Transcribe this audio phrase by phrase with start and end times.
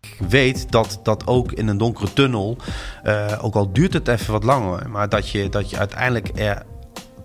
[0.00, 2.56] Ik weet dat dat ook in een donkere tunnel,
[3.04, 6.62] uh, ook al duurt het even wat langer, maar dat je, dat je uiteindelijk er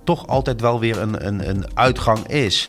[0.04, 2.68] toch altijd wel weer een, een, een uitgang is.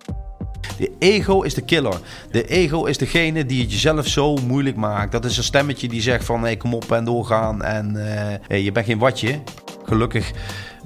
[0.79, 2.01] De ego is de killer.
[2.31, 5.13] De ego is degene die het jezelf zo moeilijk maakt.
[5.13, 7.95] Dat is een stemmetje die zegt van hey, kom op en doorgaan en
[8.49, 9.41] uh, je bent geen watje.
[9.85, 10.33] Gelukkig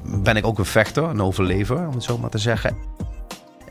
[0.05, 2.77] ben ik ook een vechter, een overlever, om het zo maar te zeggen.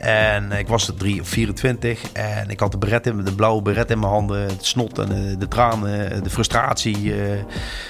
[0.03, 3.61] En ik was er 3 of 24 en ik had de, beret in, de blauwe
[3.61, 4.41] beret in mijn handen.
[4.41, 7.43] Het snot en de, tranen, de frustratie uh,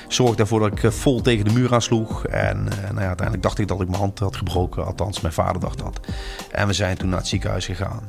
[0.08, 2.26] zorgde ervoor dat ik vol tegen de muur aansloeg.
[2.26, 4.86] En uh, nou ja, uiteindelijk dacht ik dat ik mijn hand had gebroken.
[4.86, 6.00] Althans, mijn vader dacht dat.
[6.52, 8.02] En we zijn toen naar het ziekenhuis gegaan.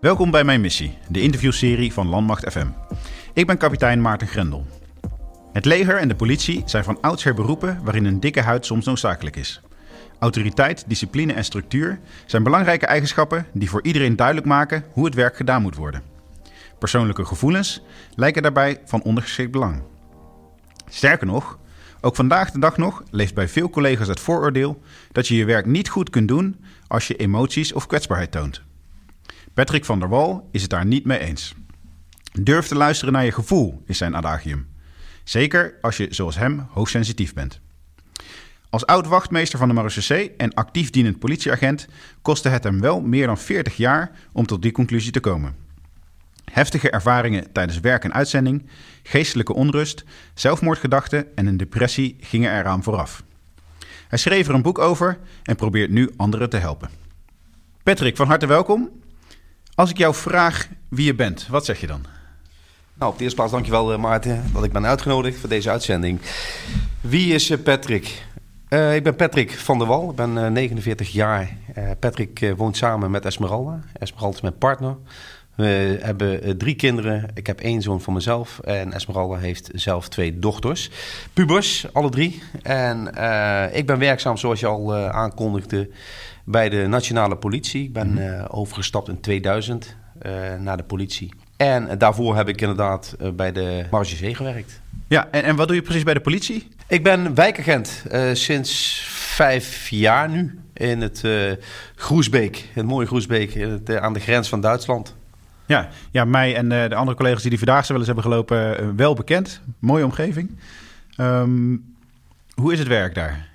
[0.00, 2.66] Welkom bij mijn missie, de interviewserie van Landmacht FM.
[3.32, 4.66] Ik ben kapitein Maarten Grendel.
[5.52, 9.36] Het leger en de politie zijn van oudsher beroepen waarin een dikke huid soms noodzakelijk
[9.36, 9.60] is.
[10.22, 15.36] Autoriteit, discipline en structuur zijn belangrijke eigenschappen die voor iedereen duidelijk maken hoe het werk
[15.36, 16.02] gedaan moet worden.
[16.78, 17.82] Persoonlijke gevoelens
[18.14, 19.82] lijken daarbij van ondergeschikt belang.
[20.88, 21.58] Sterker nog,
[22.00, 25.66] ook vandaag de dag nog leeft bij veel collega's het vooroordeel dat je je werk
[25.66, 28.62] niet goed kunt doen als je emoties of kwetsbaarheid toont.
[29.54, 31.54] Patrick van der Wal is het daar niet mee eens.
[32.40, 34.68] Durf te luisteren naar je gevoel is zijn adagium.
[35.24, 37.60] Zeker als je, zoals hem, hoogsensitief bent.
[38.72, 41.86] Als oud-wachtmeester van de Marechaussee en actief dienend politieagent
[42.22, 45.54] kostte het hem wel meer dan 40 jaar om tot die conclusie te komen.
[46.52, 48.66] Heftige ervaringen tijdens werk en uitzending,
[49.02, 53.22] geestelijke onrust, zelfmoordgedachten en een depressie gingen eraan vooraf.
[54.08, 56.90] Hij schreef er een boek over en probeert nu anderen te helpen.
[57.82, 58.90] Patrick, van harte welkom.
[59.74, 62.04] Als ik jou vraag wie je bent, wat zeg je dan?
[62.94, 66.20] Nou, op de eerste plaats dankjewel Maarten dat ik ben uitgenodigd voor deze uitzending.
[67.00, 68.30] Wie is Patrick?
[68.72, 71.50] Uh, ik ben Patrick van der Wal, ik ben uh, 49 jaar.
[71.78, 73.80] Uh, Patrick woont samen met Esmeralda.
[73.98, 74.96] Esmeralda is mijn partner.
[75.54, 77.28] We hebben drie kinderen.
[77.34, 78.58] Ik heb één zoon van mezelf.
[78.58, 80.90] En Esmeralda heeft zelf twee dochters.
[81.32, 82.42] Pubers, alle drie.
[82.62, 83.06] En
[83.72, 85.90] ik ben werkzaam, zoals je al aankondigde,
[86.44, 87.84] bij de Nationale Politie.
[87.84, 89.96] Ik ben mm overgestapt in 2000
[90.58, 91.32] naar de politie.
[91.56, 94.80] En daarvoor heb ik inderdaad bij de Marge gewerkt.
[95.08, 96.68] Ja, en, en wat doe je precies bij de politie?
[96.92, 101.52] Ik ben wijkagent uh, sinds vijf jaar nu in het uh,
[101.94, 102.68] Groesbeek.
[102.72, 105.14] Het mooie Groesbeek het, uh, aan de grens van Duitsland.
[105.66, 109.14] Ja, ja mij en de andere collega's die die Vierdaagse wel eens hebben gelopen, wel
[109.14, 109.60] bekend.
[109.78, 110.50] Mooie omgeving.
[111.16, 111.94] Um,
[112.54, 113.48] hoe is het werk daar?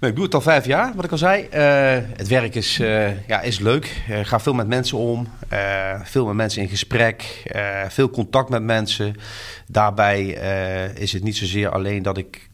[0.00, 1.42] Ik doe het al vijf jaar, wat ik al zei.
[1.42, 4.02] Uh, het werk is, uh, ja, is leuk.
[4.08, 5.28] Ik ga veel met mensen om.
[6.02, 7.42] Veel met mensen in gesprek.
[7.88, 9.14] veel contact met mensen.
[9.66, 10.24] Daarbij
[10.94, 12.49] is het niet zozeer alleen dat ik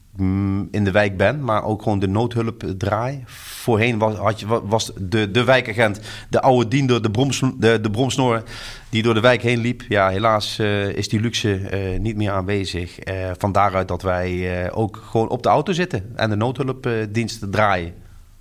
[0.70, 3.22] in de wijk ben, maar ook gewoon de noodhulp draai.
[3.26, 8.42] Voorheen was, had je, was de, de wijkagent, de oude diender, de, broms, de, de
[8.88, 9.82] die door de wijk heen liep.
[9.88, 11.60] Ja, helaas uh, is die luxe
[11.92, 13.08] uh, niet meer aanwezig.
[13.08, 17.94] Uh, van daaruit dat wij ook gewoon op de auto zitten en de noodhulpdiensten draaien.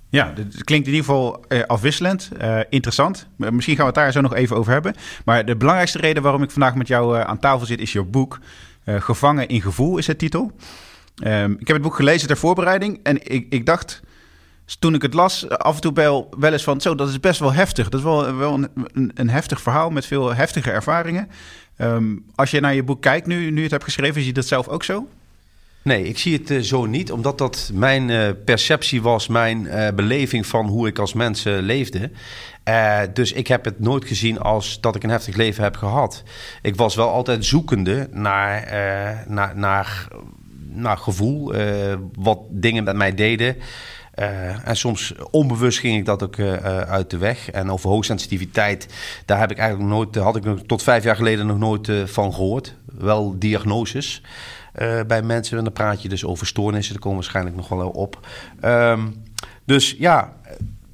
[0.08, 2.30] Ja, het klinkt in ieder geval afwisselend,
[2.68, 3.26] interessant.
[3.36, 4.94] Misschien gaan we het daar zo nog even over hebben.
[5.24, 8.38] Maar de belangrijkste reden waarom ik vandaag met jou aan tafel zit is je boek.
[8.84, 10.52] Gevangen in gevoel is het titel.
[11.24, 14.02] Um, ik heb het boek gelezen ter voorbereiding en ik, ik dacht
[14.78, 16.80] toen ik het las, af en toe wel, wel eens van...
[16.80, 17.88] zo, dat is best wel heftig.
[17.88, 21.28] Dat is wel, wel een, een, heftig verhaal met veel heftige ervaringen.
[21.78, 24.14] Um, als je naar je boek kijkt nu, nu je het hebt geschreven...
[24.14, 25.08] zie je dat zelf ook zo?
[25.82, 29.88] Nee, ik zie het uh, zo niet, omdat dat mijn uh, perceptie was, mijn uh,
[29.94, 32.10] beleving van hoe ik als mens leefde.
[33.12, 36.22] dus ik heb het nooit gezien als dat ik een heftig leven heb gehad.
[36.62, 38.68] Ik was wel altijd zoekende naar,
[39.28, 40.08] naar, naar,
[40.76, 41.54] naar gevoel,
[42.14, 43.56] wat dingen met mij deden.
[44.18, 47.50] Uh, en soms onbewust ging ik dat ook uh, uit de weg.
[47.50, 48.88] En over hoogsensitiviteit,
[49.24, 52.74] daar heb ik eigenlijk nooit, had ik tot vijf jaar geleden nog nooit van gehoord.
[52.98, 54.22] Wel diagnoses
[55.06, 55.58] bij mensen.
[55.58, 58.28] En dan praat je dus over stoornissen, daar komen waarschijnlijk nog wel op.
[58.64, 59.22] Um,
[59.64, 60.32] dus ja,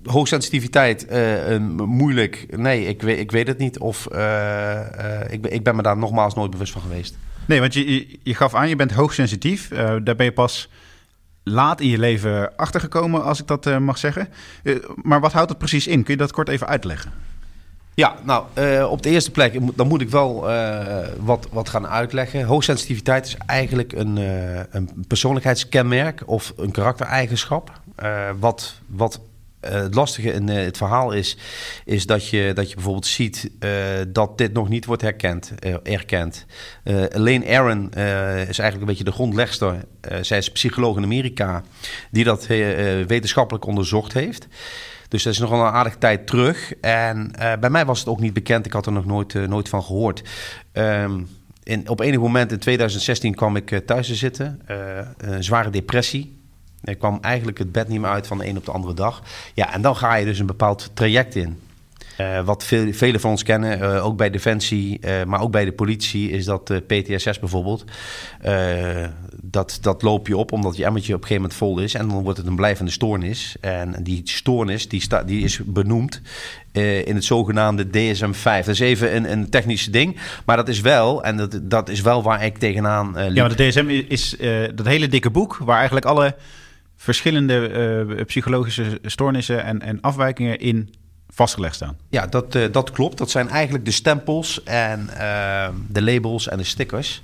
[0.05, 1.07] hoogsensitiviteit,
[1.77, 2.47] moeilijk.
[2.57, 3.79] Nee, ik, ik weet het niet.
[3.79, 4.07] Of
[5.29, 7.17] ik, ik ben me daar nogmaals nooit bewust van geweest.
[7.47, 9.69] Nee, want je, je gaf aan, je bent hoogsensitief.
[9.69, 10.69] daar ben je pas
[11.43, 14.29] laat in je leven achtergekomen, als ik dat uh, mag zeggen.
[14.63, 16.03] Uh, maar wat houdt het precies in?
[16.03, 17.13] Kun je dat kort even uitleggen?
[17.95, 20.41] Ja, nou, uh, op de eerste plek, dan moet ik wel
[21.19, 22.45] wat, wat gaan uitleggen.
[22.45, 24.17] Hoogsensitiviteit is eigenlijk een,
[24.71, 27.81] een persoonlijkheidskenmerk of een karaktereigenschap.
[28.39, 29.32] wat, wat uh,
[29.71, 31.37] het lastige in uh, het verhaal is,
[31.85, 33.71] is dat, je, dat je bijvoorbeeld ziet uh,
[34.09, 36.45] dat dit nog niet wordt herkend, erkend.
[36.85, 37.91] Elaine Aaron
[38.49, 39.85] is eigenlijk een beetje de grondlegster.
[40.21, 41.63] zij is psycholoog in Amerika
[42.11, 42.47] die dat
[43.07, 44.47] wetenschappelijk onderzocht heeft.
[45.09, 46.75] Dus dat is nogal een aardige tijd terug.
[46.81, 47.31] En
[47.61, 48.67] bij mij was het ook niet bekend.
[48.67, 50.23] Ik had er nog nooit, nooit van gehoord.
[51.63, 54.61] In, op enig moment in 2016 kwam ik thuis te zitten.
[55.17, 56.42] een zware depressie.
[56.85, 59.23] Ik kwam eigenlijk het bed niet meer uit van de een op de andere dag.
[59.55, 61.59] Ja, en dan ga je dus een bepaald traject in.
[62.21, 65.65] Uh, wat veel, velen van ons kennen, uh, ook bij Defensie, uh, maar ook bij
[65.65, 67.85] de politie, is dat PTSS bijvoorbeeld.
[69.41, 72.09] dat, dat loop je op omdat je emmertje op een gegeven moment vol is en
[72.09, 73.57] dan wordt het een blijvende stoornis.
[73.61, 76.21] En die stoornis die, sta, die is benoemd
[77.05, 78.43] in het zogenaamde DSM-5.
[78.43, 82.01] Dat is even een, een technisch ding, maar dat is wel, en dat, dat is
[82.01, 83.37] wel waar ik tegenaan liep.
[83.37, 84.37] Ja, de DSM is
[84.75, 86.35] dat hele dikke boek waar eigenlijk alle
[87.03, 90.95] verschillende psychologische stoornissen en, en afwijkingen in
[91.35, 91.97] vastgelegd staan.
[92.09, 93.19] Ja, dat, uh, dat klopt.
[93.19, 97.23] Dat zijn eigenlijk de stempels en uh, de labels en de stickers.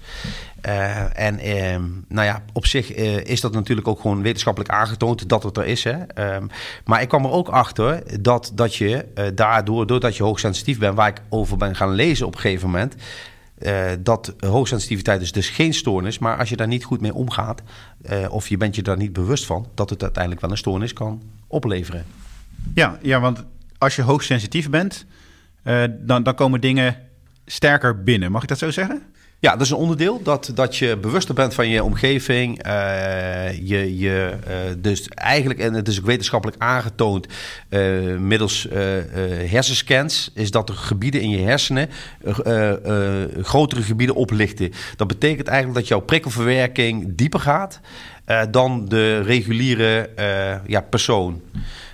[1.13, 2.93] En ehm, nou ja, op zich
[3.25, 5.85] is dat natuurlijk ook gewoon wetenschappelijk aangetoond dat het er is.
[5.85, 6.03] Hè?
[6.03, 6.47] Ehm,
[6.85, 9.05] maar ik kwam er ook achter dat, dat je
[9.35, 12.95] daardoor, doordat je hoogsensitief bent, waar ik over ben gaan lezen op een gegeven moment.
[14.03, 17.63] Dat hoogsensitiviteit is dus geen stoornis, maar als je daar niet goed mee omgaat,
[18.29, 21.23] of je bent je daar niet bewust van, dat het uiteindelijk wel een stoornis kan
[21.47, 22.05] opleveren.
[22.75, 23.45] Ja, ja want
[23.79, 25.07] als je hoogsensitief bent,
[25.65, 26.97] uh, dan, dan komen dingen
[27.47, 28.33] sterker binnen.
[28.33, 29.03] Mag ik dat zo zeggen?
[29.41, 32.67] Ja, dat is een onderdeel dat, dat je bewuster bent van je omgeving.
[32.67, 32.73] Uh,
[33.53, 37.27] je, je, uh, dus eigenlijk, en het is ook wetenschappelijk aangetoond,
[37.71, 38.67] uh, middels
[39.51, 41.89] hersenscans, is dat er gebieden in je hersenen
[43.43, 44.73] grotere gebieden oplichten.
[44.97, 47.81] Dat betekent eigenlijk dat jouw prikkelverwerking dieper gaat
[48.51, 50.11] dan de reguliere
[50.67, 51.41] ja, persoon.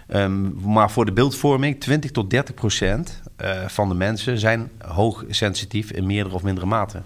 [0.08, 3.22] Um, maar voor de beeldvorming, 20 tot 30 procent
[3.66, 7.02] van de mensen zijn hoogsensitief in meerdere of mindere mate.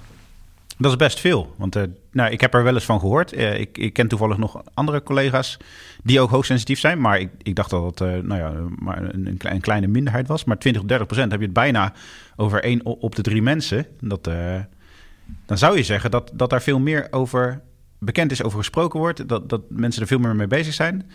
[0.78, 1.54] Dat is best veel.
[1.56, 3.36] Want uh, nou, ik heb er wel eens van gehoord.
[3.36, 5.56] Uh, ik, ik, ken toevallig nog andere collega's
[6.02, 7.00] die ook hoogsensitief zijn.
[7.00, 10.44] Maar ik, ik dacht dat het nou ja, maar een, een, kleine minderheid was.
[10.44, 11.92] Maar 20 tot 30 procent heb je het bijna
[12.36, 13.86] over één op de drie mensen.
[14.00, 14.24] Dat,
[15.46, 17.60] dan zou je zeggen dat, dat daar veel meer over
[17.98, 19.28] bekend is, over gesproken wordt.
[19.28, 21.10] Dat, dat mensen er veel meer mee bezig zijn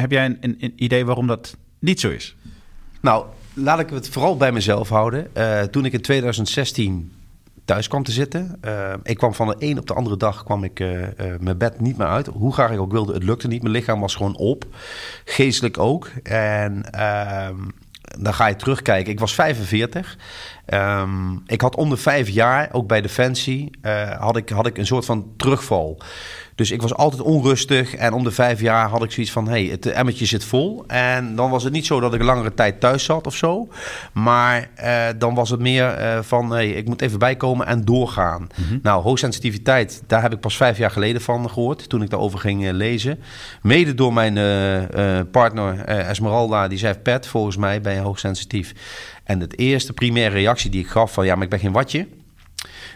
[0.00, 2.36] heb jij een, een, idee waarom dat niet zo is?
[3.00, 5.30] Nou, laat ik het vooral bij mezelf houden.
[5.36, 7.12] Uh, toen ik in 2016
[7.68, 8.58] thuis kwam te zitten.
[8.64, 11.06] Uh, ik kwam van de een op de andere dag kwam ik uh,
[11.40, 12.26] mijn bed niet meer uit.
[12.26, 13.62] Hoe graag ik ook wilde, het lukte niet.
[13.62, 14.64] Mijn lichaam was gewoon op.
[15.24, 16.10] Geestelijk ook.
[16.22, 17.56] En ehm,
[18.18, 19.12] dan ga je terugkijken.
[19.12, 20.16] Ik was 45.
[20.74, 23.70] Um, ehm, ik had onder vijf jaar, ook bij Defensie,
[24.18, 26.02] had, ik, had ik een soort van terugval.
[26.58, 27.94] Dus ik was altijd onrustig.
[27.94, 30.84] En om de vijf jaar had ik zoiets van: hé, hey, het emmertje zit vol.
[30.86, 33.68] En dan was het niet zo dat ik langere tijd thuis zat of zo.
[34.12, 38.48] Maar eh, dan was het meer eh, van: hey, ik moet even bijkomen en doorgaan.
[38.54, 38.78] Mhm.
[38.82, 41.88] Nou, hoogsensitiviteit, daar heb ik pas vijf jaar geleden van gehoord.
[41.88, 43.18] Toen ik daarover ging lezen.
[43.62, 44.34] Mede door mijn
[45.30, 48.74] partner Esmeralda, die zei: Pet, volgens mij ben je hoogsensitief.
[49.28, 52.06] En het eerste primaire reactie die ik gaf: van ja, maar ik ben geen watje.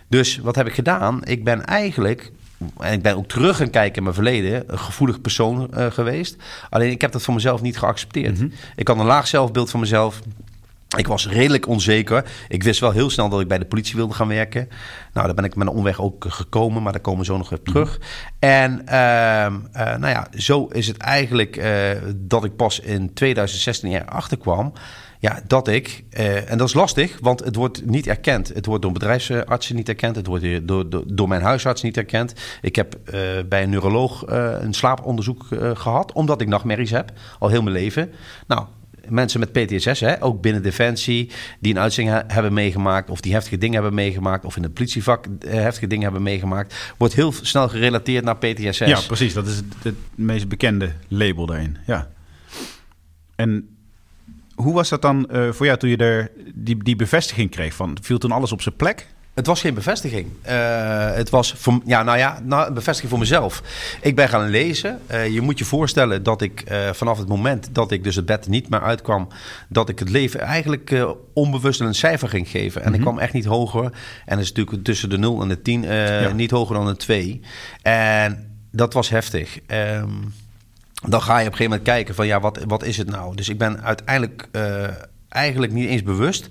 [0.08, 1.24] Dus wat heb ik gedaan?
[1.24, 2.32] Ik ben eigenlijk
[2.78, 6.36] en ik ben ook terug gaan kijken in mijn verleden, een gevoelig persoon uh, geweest.
[6.70, 8.38] Alleen ik heb dat voor mezelf niet geaccepteerd.
[8.38, 8.48] Mhm.
[8.76, 10.20] Ik had een laag zelfbeeld van mezelf.
[10.96, 12.24] Ik was redelijk onzeker.
[12.48, 14.68] Ik wist wel heel snel dat ik bij de politie wilde gaan werken.
[15.12, 17.48] Nou, daar ben ik met een omweg ook gekomen, maar daar komen we zo nog
[17.48, 17.98] weer terug.
[17.98, 18.06] Mhm.
[18.38, 21.62] En uh, nou ja, zo is het eigenlijk
[22.16, 24.72] dat ik pas in 2016 erachter kwam
[25.22, 28.48] ja, dat ik, uh, en dat is lastig, want het wordt niet erkend.
[28.48, 30.16] Het wordt door bedrijfsartsen niet erkend.
[30.16, 32.34] Het wordt door, door, door mijn huisarts niet erkend.
[32.60, 37.48] Ik heb uh, bij een neuroloog uh, een slaaponderzoek gehad, omdat ik nachtmerries heb, al
[37.48, 38.10] heel mijn leven.
[38.46, 38.64] Nou,
[39.08, 41.30] mensen met PTSS, hè, ook binnen Defensie,
[41.60, 45.26] die een uitzending hebben meegemaakt, of die heftige dingen hebben meegemaakt, of in het politievak
[45.46, 48.78] heftige dingen hebben meegemaakt, wordt heel snel gerelateerd naar PTSS.
[48.78, 49.34] Ja, precies.
[49.34, 51.76] Dat is het, het meest bekende label daarin.
[51.86, 52.10] Ja.
[53.36, 53.76] En
[54.62, 57.74] hoe was dat dan uh, voor jou toen je er die, die bevestiging kreeg?
[57.74, 59.06] Van, viel toen alles op zijn plek?
[59.34, 60.26] Het was geen bevestiging.
[60.46, 63.62] Uh, het was voor, ja, nou ja, nou, een bevestiging voor mezelf.
[64.00, 65.00] Ik ben gaan lezen.
[65.10, 68.48] Uh, je moet je voorstellen dat ik vanaf het moment dat ik dus het bed
[68.48, 69.28] niet meer uitkwam,
[69.68, 72.82] dat ik het leven eigenlijk onbewust een cijfer ging geven.
[72.82, 72.94] En mm -hmm.
[72.94, 73.10] ik mhm.
[73.10, 73.84] kwam echt niet hoger.
[73.84, 76.32] En dat is natuurlijk tussen de 0 en de 10 ja.
[76.32, 77.40] niet hoger dan een 2.
[77.82, 79.58] En dat was heftig.
[79.66, 80.32] Um,
[81.08, 83.36] dan ga je op een gegeven moment kijken van ja, wat, wat is het nou?
[83.36, 84.88] Dus ik ben uiteindelijk uh,
[85.28, 86.48] eigenlijk niet eens bewust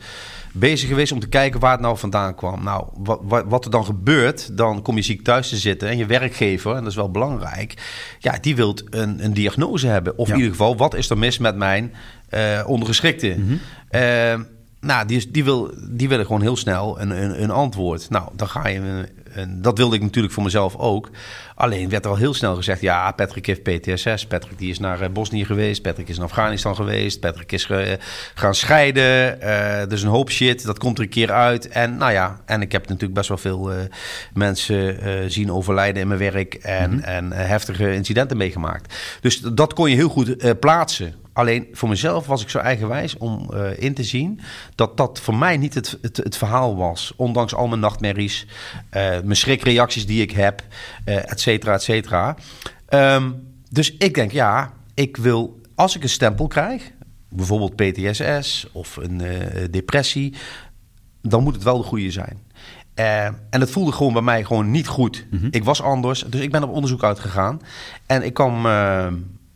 [0.53, 2.63] bezig geweest om te kijken waar het nou vandaan kwam.
[2.63, 5.97] Nou, wat, wat, wat, er dan gebeurt, dan kom je ziek thuis te zitten en
[5.97, 7.73] je werkgever, en dat is wel belangrijk,
[8.19, 10.17] ja, die wilt een, een diagnose hebben.
[10.17, 11.93] Of in ieder geval, wat is er mis met mijn
[12.33, 13.35] uh, ondergeschikte?
[13.37, 13.59] Mm -hmm.
[14.01, 14.45] uh,
[14.81, 18.09] nou, die, die, wil, die willen gewoon heel snel een, een, een antwoord.
[18.09, 21.09] Nou, dan ga je en dat wilde ik natuurlijk voor mezelf ook.
[21.55, 24.25] Alleen werd er al heel snel gezegd: ja, Patrick heeft PTSS.
[24.25, 25.81] Patrick die is naar uh, Bosnië geweest.
[25.81, 27.19] Patrick is naar Afghanistan geweest.
[27.19, 27.69] Patrick is
[28.35, 29.37] gaan scheiden.
[29.43, 30.65] Uh, dus een hoop shit.
[30.65, 31.67] Dat komt er een keer uit.
[31.67, 33.77] En nou ja, en ik heb natuurlijk best wel veel uh,
[34.33, 36.53] mensen zien overlijden in mijn werk.
[36.53, 37.03] En, mm -hmm.
[37.03, 38.95] en heftige incidenten meegemaakt.
[39.21, 41.20] Dus dat kon je heel goed plaatsen.
[41.33, 44.39] Alleen voor mezelf was ik zo eigenwijs om uh, in te zien
[44.75, 47.13] dat dat voor mij niet het, het, het verhaal was.
[47.15, 50.63] Ondanks al mijn nachtmerries, uh, mijn schrikreacties die ik heb,
[51.05, 52.35] uh, et cetera, et cetera.
[52.89, 56.91] Um, dus ik denk, ja, ik wil, als ik een stempel krijg,
[57.29, 59.21] bijvoorbeeld PTSS of een
[59.71, 60.33] depressie,
[61.21, 62.39] dan moet het wel de goede zijn.
[62.95, 65.25] Uh, en het voelde gewoon bij mij gewoon niet goed.
[65.29, 65.47] Mm -hmm.
[65.51, 67.61] Ik was anders, dus ik ben op onderzoek uitgegaan.
[68.05, 69.07] En ik kwam uh,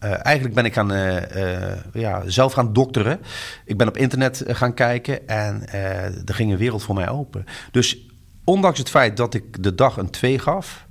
[0.05, 3.19] uh, eigenlijk ben ik gaan, uh, uh, ja, zelf gaan dokteren.
[3.65, 5.69] Ik ben op internet gaan kijken en
[6.25, 7.45] er ging een wereld voor mij open.
[7.71, 7.97] Dus
[8.43, 10.85] ondanks het feit dat ik de dag een 2 gaf,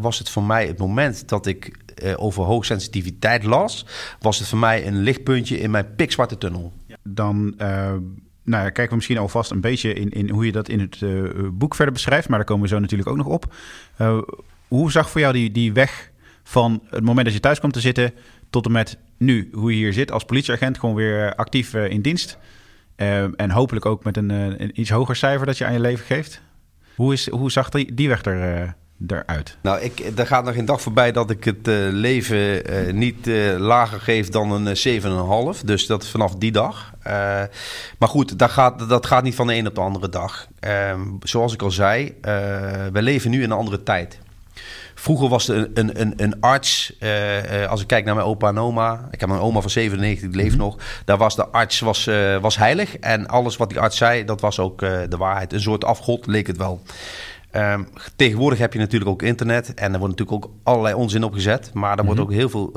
[0.00, 1.78] was het voor mij het moment dat ik
[2.16, 3.86] over hoogsensitiviteit las,
[4.18, 6.72] was het voor mij een lichtpuntje in mijn pikzwarte tunnel.
[7.02, 7.54] Dan
[8.44, 10.98] nou ja, kijken we misschien alvast een beetje in, in hoe je dat in het
[11.58, 13.54] boek verder beschrijft, maar daar komen we zo natuurlijk ook nog op.
[14.68, 16.10] hoe zag voor jou die, die weg
[16.50, 18.12] van het moment dat je thuis kwam te zitten
[18.50, 22.00] tot en met nu, hoe je hier zit als politieagent, gewoon weer actief uh, in
[22.00, 22.38] dienst.
[22.96, 26.06] Uh, en hopelijk ook met een, een, iets hoger cijfer dat je aan je leven
[26.06, 26.40] geeft.
[26.94, 28.74] Hoe, is, hoe zag die, die weg er,
[29.06, 29.56] eruit?
[29.62, 32.62] Nou, ik, er gaat nog geen dag voorbij dat ik het leven
[32.98, 33.26] niet
[33.58, 35.00] lager geef dan een
[35.56, 35.64] 7,5.
[35.64, 36.92] Dus dat is vanaf die dag.
[37.98, 40.48] maar goed, dat gaat, dat gaat niet van de een op de andere dag.
[40.58, 42.14] Ehm, zoals ik al zei,
[42.92, 44.18] we leven nu in een andere tijd.
[45.00, 48.58] Vroeger was er een, een, een arts, uh, als ik kijk naar mijn opa en
[48.58, 49.08] oma.
[49.10, 50.76] Ik heb een oma van 97, die leeft mm nog.
[51.04, 52.96] Daar was de arts was, uh, was heilig.
[52.96, 55.52] En alles wat die arts zei, dat was ook de waarheid.
[55.52, 56.82] Een soort afgod leek het wel.
[57.52, 59.74] Um, tegenwoordig heb je natuurlijk ook internet.
[59.74, 61.70] En er wordt natuurlijk ook allerlei onzin opgezet.
[61.74, 62.06] Maar er mm -hmm.
[62.06, 62.72] wordt ook heel veel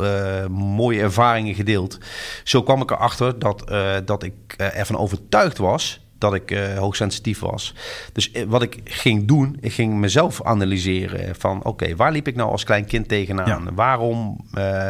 [0.50, 1.98] mooie ervaringen gedeeld.
[2.44, 3.72] Zo kwam ik erachter dat,
[4.06, 7.74] dat ik ervan overtuigd was dat ik uh, hoogsensitief was.
[8.14, 12.36] Dus eh, wat ik ging doen, ik ging mezelf analyseren van oké, waar liep ik
[12.36, 13.64] nou als klein kind tegenaan?
[13.64, 13.74] Ja.
[13.74, 14.88] Waarom uh,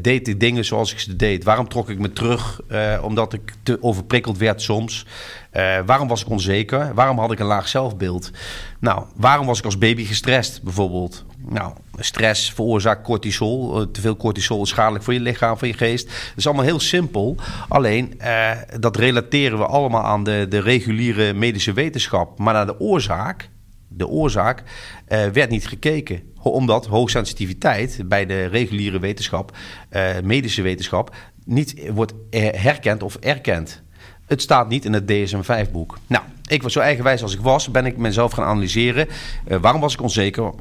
[0.00, 1.44] deed ik dingen zoals ik ze deed?
[1.44, 2.60] Waarom trok ik me terug
[3.02, 5.06] omdat ik te overprikkeld werd soms?
[5.86, 6.94] Waarom was ik onzeker?
[6.94, 8.30] Waarom had ik een laag zelfbeeld?
[8.80, 11.24] Nou, waarom was ik als baby gestrest bijvoorbeeld?
[11.48, 13.80] Nou, stress veroorzaakt cortisol.
[13.80, 16.06] Uh, te veel cortisol is schadelijk voor je lichaam, voor je geest.
[16.06, 17.36] Dat is allemaal heel simpel.
[17.68, 18.50] Alleen, uh,
[18.80, 22.38] dat relateren we allemaal aan de, de reguliere medische wetenschap.
[22.38, 23.48] Maar naar de oorzaak,
[23.88, 24.62] de oorzaak
[25.32, 29.56] werd niet gekeken omdat hoogsensitiviteit bij de reguliere wetenschap,
[30.22, 33.82] medische wetenschap, niet wordt herkend of erkend.
[34.26, 35.98] Het staat niet in het DSM-5-boek.
[36.06, 39.08] Nou, ik was zo eigenwijs als ik was, ben ik mezelf gaan analyseren.
[39.60, 40.52] Waarom was ik onzeker?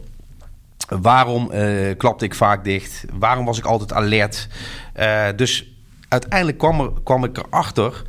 [0.87, 3.05] Waarom uh, klapte ik vaak dicht?
[3.13, 4.47] Waarom was ik altijd alert?
[4.99, 5.75] Uh, dus
[6.07, 8.03] uiteindelijk kwam, er, kwam ik erachter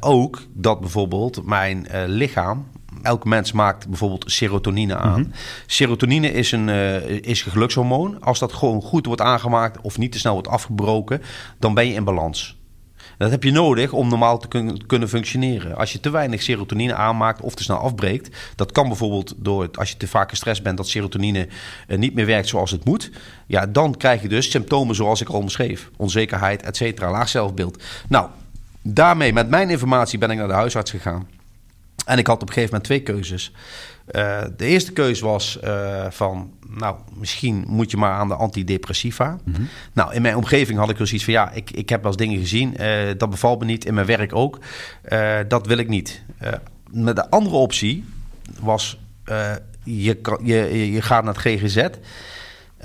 [0.00, 2.66] ook dat bijvoorbeeld mijn lichaam
[3.02, 5.18] elk mens maakt bijvoorbeeld serotonine aan.
[5.18, 5.32] Mm -hmm.
[5.66, 8.22] Serotonine is een, uh, is een gelukshormoon.
[8.22, 11.22] Als dat gewoon goed wordt aangemaakt of niet te snel wordt afgebroken,
[11.58, 12.58] dan ben je in balans.
[13.20, 15.76] Dat heb je nodig om normaal te kun kunnen functioneren.
[15.76, 19.90] Als je te weinig serotonine aanmaakt of te snel afbreekt, dat kan bijvoorbeeld door als
[19.90, 21.48] je te vaak gestrest bent dat serotonine
[21.88, 23.10] uh, niet meer werkt zoals het moet.
[23.46, 27.82] Ja, dan krijg je dus symptomen zoals ik al omschreef: onzekerheid, et cetera, laag zelfbeeld.
[28.08, 28.28] Nou,
[28.82, 31.28] daarmee, met mijn informatie, ben ik naar de huisarts gegaan.
[32.04, 33.52] En ik had op een gegeven moment twee keuzes.
[34.12, 39.38] Uh, de eerste keuze was uh, van, nou, misschien moet je maar aan de antidepressiva.
[39.44, 39.68] Mm -hmm.
[39.92, 42.20] Nou, in mijn omgeving had ik dus iets van, ja, ik, ik heb wel eens
[42.20, 42.74] dingen gezien.
[42.80, 44.58] Uh, dat bevalt me niet, in mijn werk ook.
[45.48, 46.22] dat wil ik niet.
[46.90, 48.04] met de andere optie
[48.60, 48.98] was,
[49.84, 51.86] je, je, je gaat naar het GGZ...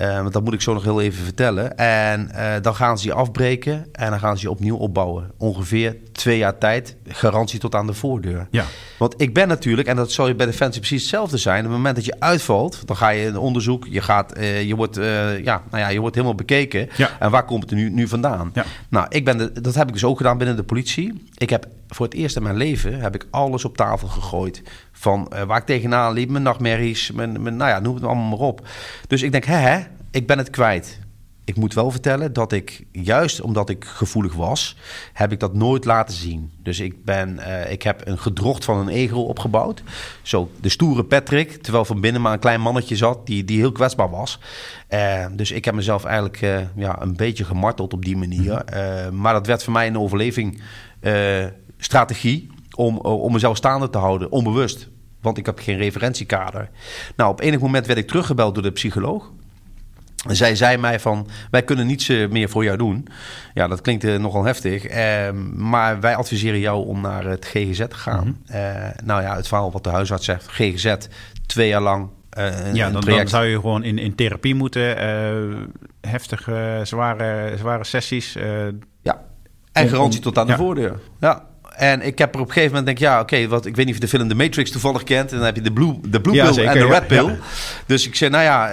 [0.00, 1.76] Uh, want dat moet ik zo nog heel even vertellen.
[1.76, 5.30] En uh, dan gaan ze je afbreken en dan gaan ze je opnieuw opbouwen.
[5.36, 8.46] Ongeveer twee jaar tijd, garantie tot aan de voordeur.
[8.50, 8.64] Ja.
[8.98, 11.58] Want ik ben natuurlijk, en dat zal je bij Defensie precies hetzelfde zijn.
[11.58, 13.86] Op het moment dat je uitvalt, dan ga je in onderzoek.
[13.90, 16.88] Je, gaat, uh, je, wordt, ja, nou ja, je wordt helemaal bekeken.
[16.96, 17.10] Ja.
[17.18, 18.50] En waar komt het nu, nu vandaan?
[18.54, 18.64] Ja.
[18.88, 21.22] Nou, ik ben de, dat heb ik dus ook gedaan binnen de politie.
[21.34, 24.62] Ik heb voor het eerst in mijn leven heb ik alles op tafel gegooid.
[25.06, 28.28] Van uh, waar ik tegenaan liep, mijn nachtmerries, mijn, mijn, nou ja, noem het allemaal
[28.28, 28.68] maar op.
[29.08, 30.98] Dus ik denk, hè, hè, ik ben het kwijt.
[31.44, 34.76] Ik moet wel vertellen dat ik, juist omdat ik gevoelig was,
[35.12, 36.52] heb ik dat nooit laten zien.
[36.62, 39.82] Dus ik, ben, uh, ik heb een gedrocht van een egel opgebouwd.
[40.22, 43.72] Zo, de stoere Patrick, terwijl van binnen maar een klein mannetje zat die, die heel
[43.72, 44.38] kwetsbaar was.
[44.90, 48.64] Uh, dus ik heb mezelf eigenlijk uh, ja, een beetje gemarteld op die manier.
[49.12, 50.60] maar dat werd voor mij een overleving
[51.78, 54.88] strategie om, om mezelf staande te houden, onbewust.
[55.26, 56.68] Want ik heb geen referentiekader.
[57.16, 59.32] Nou, op enig moment werd ik teruggebeld door de psycholoog.
[60.26, 63.06] Zij zei mij van, wij kunnen niets meer voor jou doen.
[63.54, 64.84] Ja, dat klinkt nogal heftig.
[64.84, 68.26] Eh, maar wij adviseren jou om naar het GGZ te gaan.
[68.26, 68.36] Mm
[69.04, 70.48] nou ja, het verhaal wat de huisarts zegt.
[70.48, 70.94] GGZ,
[71.46, 72.08] twee jaar lang
[72.72, 74.96] ja, dan, dan, zou je gewoon in, in therapie moeten.
[76.00, 78.36] Heftige, zware, zware sessies.
[79.02, 79.24] Ja,
[79.72, 81.00] en garantie tot aan de voordeur.
[81.20, 81.44] Ja.
[81.76, 83.94] En ik heb er op een gegeven moment denk ja, oké, wat ik weet niet
[83.94, 85.30] of je de film The Matrix toevallig kent.
[85.30, 87.38] En dan heb je de blue, de blue pill en de red pill.
[87.86, 88.68] Dus ik zei, nou ja,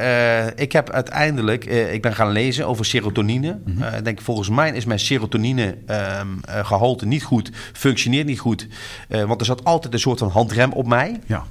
[0.56, 3.60] ik heb uiteindelijk, ik ben gaan lezen over serotonine.
[3.66, 4.04] Mm -hmm.
[4.04, 5.78] denk volgens mij is mijn serotonine
[6.20, 8.68] um, gehalte niet goed, functioneert niet goed.
[9.10, 11.20] want er zat altijd een soort van handrem op mij.
[11.26, 11.46] Ja.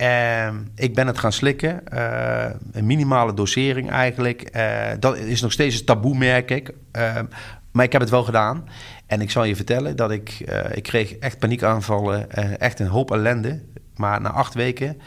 [0.00, 1.82] Uh, ik ben het gaan slikken.
[1.94, 4.56] Uh, een minimale dosering eigenlijk.
[4.56, 6.72] Uh, dat is nog steeds een taboe, merk ik.
[6.92, 7.24] Ehm,
[7.72, 8.68] maar ik heb het wel gedaan.
[9.10, 10.42] En ik zal je vertellen dat ik...
[10.46, 12.30] Eh, ik kreeg echt paniekaanvallen.
[12.60, 13.62] echt een hoop ellende.
[13.96, 15.00] Maar na acht weken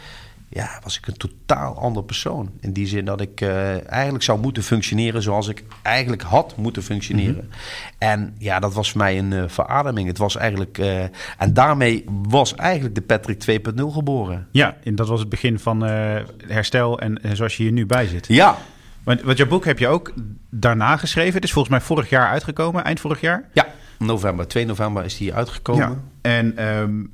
[0.53, 2.51] ja, was ik een totaal ander persoon.
[2.59, 6.83] In die zin dat ik uh, eigenlijk zou moeten functioneren zoals ik eigenlijk had moeten
[6.83, 7.47] functioneren.
[7.49, 7.57] Mhm.
[7.97, 10.07] En ja, dat was voor mij een uh, verademing.
[10.07, 11.01] Het was eigenlijk, uh,
[11.37, 14.47] en daarmee was eigenlijk de Patrick 2.0 geboren.
[14.51, 15.81] Ja, en dat was het begin van
[16.47, 18.27] herstel en zoals je hier nu bij zit.
[18.27, 18.57] Ja.
[19.03, 20.13] Want, want jouw boek heb je ook
[20.49, 21.33] daarna geschreven.
[21.33, 23.49] Het is volgens mij vorig jaar uitgekomen, eind vorig jaar.
[23.53, 23.67] Ja,
[24.05, 24.47] november.
[24.47, 25.89] 2 november is die uitgekomen.
[25.89, 26.01] Ja.
[26.21, 27.11] En um,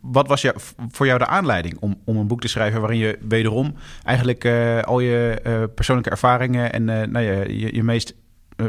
[0.00, 0.56] wat was jou,
[0.88, 4.82] voor jou de aanleiding om, om een boek te schrijven waarin je wederom eigenlijk uh,
[4.82, 8.14] al je uh, persoonlijke ervaringen en uh, nou ja, je, je meest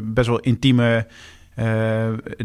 [0.03, 1.07] best wel intieme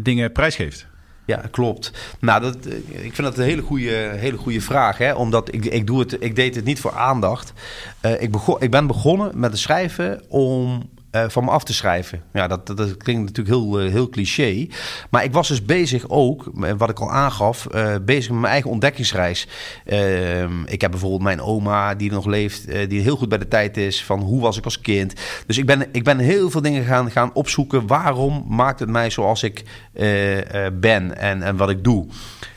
[0.01, 0.87] dingen prijsgeeft?
[1.25, 2.15] Ja, klopt.
[2.19, 4.97] Nou, dat, ik vind dat een hele goede, hele goede vraag.
[4.97, 5.13] Hè?
[5.13, 7.53] Omdat ik, ik, doe het, ik deed het niet voor aandacht.
[8.19, 10.89] ik, begon, ik ben begonnen met het schrijven om
[11.27, 12.21] van me af te schrijven.
[12.33, 14.67] Ja, dat, dat, klinkt natuurlijk heel, uh, heel cliché.
[15.09, 17.67] Maar ik was dus bezig ook, wat ik al aangaf,
[18.01, 19.47] bezig met mijn eigen ontdekkingsreis.
[19.85, 23.77] Ehm, ik heb bijvoorbeeld mijn oma die nog leeft, die heel goed bij de tijd
[23.77, 25.13] is van hoe was ik als kind.
[25.47, 27.87] Dus ik ben, ik ben heel veel dingen gaan, gaan opzoeken.
[27.87, 29.63] Waarom maakt het mij zoals ik
[30.73, 32.07] ben en, en wat ik doe?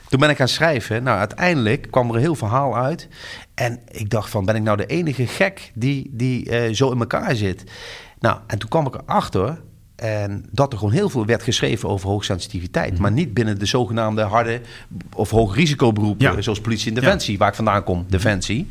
[0.09, 1.03] Toen ben ik gaan schrijven.
[1.03, 3.07] Nou, uiteindelijk kwam er een heel verhaal uit.
[3.53, 7.35] En ik dacht van, ben ik nou de enige gek die, die zo in elkaar
[7.35, 7.63] zit?
[8.19, 9.61] Nou, en toen kwam ik erachter
[9.95, 12.93] en dat er gewoon heel veel werd geschreven over hoogsensitiviteit.
[12.93, 14.61] Mm Maar niet binnen de zogenaamde harde
[15.13, 18.67] of hoogrisicoberoepen, zoals politie en defensie, waar ik vandaan kom, defensie.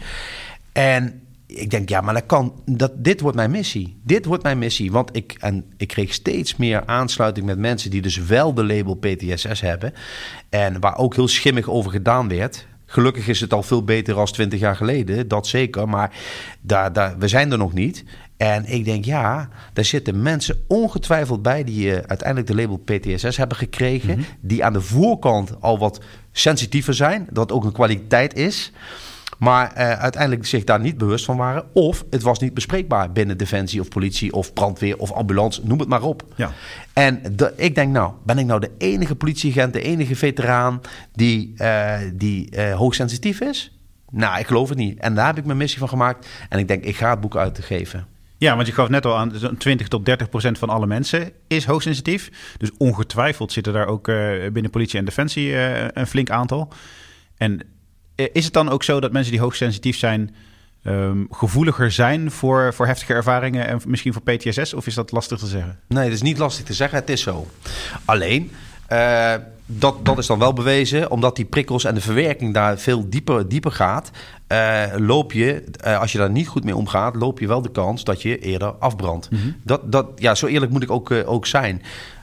[0.72, 3.96] En ik denk, ja, maar dat kan, dat, dit wordt mijn missie.
[4.04, 4.92] Dit wordt mijn missie.
[4.92, 8.94] Want ik, en ik kreeg steeds meer aansluiting met mensen die dus wel de label
[8.94, 9.92] PTSS hebben.
[10.48, 12.66] En waar ook heel schimmig over gedaan werd.
[12.86, 15.88] Gelukkig is het al veel beter dan 20 jaar geleden, dat zeker.
[15.88, 16.16] Maar
[16.60, 18.04] daar, daar, we zijn er nog niet.
[18.38, 23.36] En ik denk, ja, daar zitten mensen ongetwijfeld bij die uh, uiteindelijk de label PTSS
[23.36, 24.18] hebben gekregen.
[24.18, 24.28] Mhm.
[24.40, 26.00] Die aan de voorkant al wat
[26.32, 27.26] sensitiever zijn.
[27.30, 28.72] Dat ook een kwaliteit is.
[29.38, 31.64] Maar uh, uiteindelijk zich daar niet bewust van waren.
[31.72, 35.60] Of het was niet bespreekbaar binnen defensie of politie of brandweer of ambulance.
[35.64, 36.22] Noem het maar op.
[36.36, 36.52] Ja.
[36.92, 40.80] En de, ik denk nou, ben ik nou de enige politieagent, de enige veteraan
[41.12, 43.78] die, uh, die hoogsensitief is?
[44.10, 44.98] Nou, ik geloof het niet.
[44.98, 46.28] En daar heb ik mijn missie van gemaakt.
[46.48, 48.06] En ik denk, ik ga het boek uitgeven.
[48.38, 51.64] Ja, want je gaf net al aan, 20 tot 30 procent van alle mensen is
[51.64, 52.30] hoogsensitief.
[52.58, 56.72] Dus ongetwijfeld zitten daar ook uh, binnen politie en defensie uh, een flink aantal.
[57.36, 57.60] En
[58.14, 60.34] eh, is het dan ook zo dat mensen die hoogsensitief zijn...
[60.82, 64.74] Um, gevoeliger zijn voor, voor heftige ervaringen en misschien voor PTSS?
[64.74, 65.78] Of is dat lastig te zeggen?
[65.88, 66.98] Nee, dat is niet lastig te zeggen.
[66.98, 67.46] Het is zo.
[68.04, 68.50] Alleen,
[69.70, 73.48] dat, dat is dan wel bewezen, omdat die prikkels en de verwerking daar veel dieper,
[73.48, 74.10] dieper gaat.
[74.52, 77.70] Uh, loop je, uh, als je daar niet goed mee omgaat, loop je wel de
[77.70, 79.30] kans dat je eerder afbrandt.
[79.30, 79.56] Mm -hmm.
[79.62, 81.82] dat, dat, ja, zo eerlijk moet ik ook, uh, ook zijn.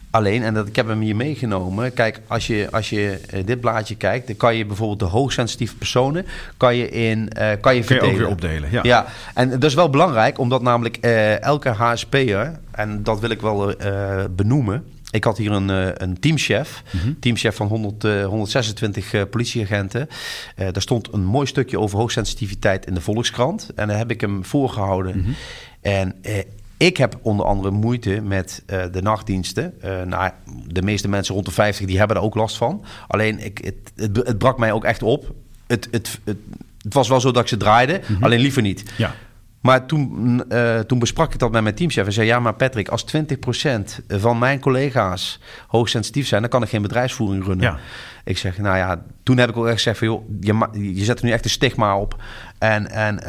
[0.09, 1.93] Alleen, en dat, ik heb hem hier meegenomen.
[1.93, 6.25] Kijk, als je, als je dit blaadje kijkt, dan kan je bijvoorbeeld de hoogsensitieve personen
[6.57, 7.29] kan je in
[7.61, 7.87] kan je verdelen.
[7.87, 8.71] Kun je ook weer opdelen.
[8.71, 8.79] Ja.
[8.83, 10.97] ja, en dat is wel belangrijk, omdat namelijk
[11.41, 13.75] elke HSP'er, en dat wil ik wel
[14.35, 14.83] benoemen
[15.15, 20.07] ik had hier een, eh, een teamchef, mm teamchef van 100, 126 uh, politieagenten.
[20.09, 23.69] Uh, daar stond een mooi stukje over hoogsensitiviteit in de Volkskrant.
[23.75, 25.17] En daar heb ik hem voorgehouden.
[25.17, 25.35] Mm -hmm.
[25.81, 26.15] En
[26.77, 29.73] ik heb onder andere moeite met uh, de nachtdiensten.
[29.85, 30.31] Uh, nou,
[30.67, 32.83] de meeste mensen rond de 50 die hebben er ook last van.
[33.07, 35.33] Alleen ik, het, het, het brak mij ook echt op.
[35.67, 36.37] Het, het, het,
[36.81, 38.23] het was wel zo dat ik ze draaide, mm -hmm.
[38.23, 38.91] alleen liever niet.
[38.97, 39.15] Ja.
[39.65, 42.87] Maar toen, uh, toen besprak ik dat met mijn teamchef en zei: Ja, maar Patrick,
[42.87, 43.19] als 20%
[44.07, 47.65] van mijn collega's hoogsensitief zijn, dan kan ik geen bedrijfsvoering runnen.
[47.65, 47.77] Ja.
[48.23, 50.23] Ik zeg: Nou ja, toen heb ik ook echt gezegd: van, joh,
[50.73, 52.21] je, je zet er nu echt een stigma op.
[52.57, 53.27] En, en uh,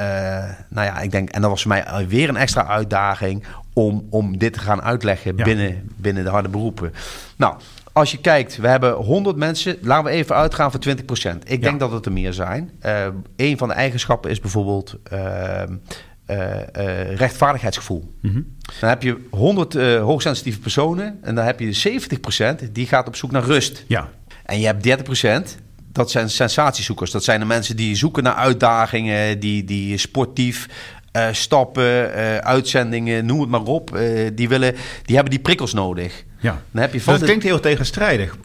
[0.68, 4.38] nou ja, ik denk, en dat was voor mij weer een extra uitdaging om, om
[4.38, 5.44] dit te gaan uitleggen ja.
[5.44, 6.92] binnen, binnen de harde beroepen.
[7.36, 7.54] Nou,
[7.92, 9.76] als je kijkt, we hebben 100 mensen.
[9.82, 10.92] Laten we even uitgaan voor 20%.
[10.92, 11.56] Ik Ja.
[11.56, 12.70] denk dat het er meer zijn.
[12.80, 15.62] Eh een van de eigenschappen is bijvoorbeeld eh,
[16.26, 18.14] eh, eh, rechtvaardigheidsgevoel.
[18.22, 18.40] Mhm.
[18.80, 23.16] Dan heb je 100 eh, hoogsensitieve personen en dan heb je 70% die gaat op
[23.16, 23.84] zoek naar rust.
[23.86, 24.08] Ja,
[24.44, 25.58] En je hebt 30%,
[25.92, 27.10] dat zijn sensatiezoekers.
[27.10, 30.68] Dat zijn de mensen die zoeken naar uitdagingen, die, die sportief
[31.32, 32.12] stappen,
[32.42, 33.98] uitzendingen, noem het maar op.
[34.34, 36.24] Die, willen, die hebben die prikkels nodig.
[36.46, 36.62] Ja.
[36.70, 38.36] Dan heb je van Dat de- klinkt heel tegenstrijdig.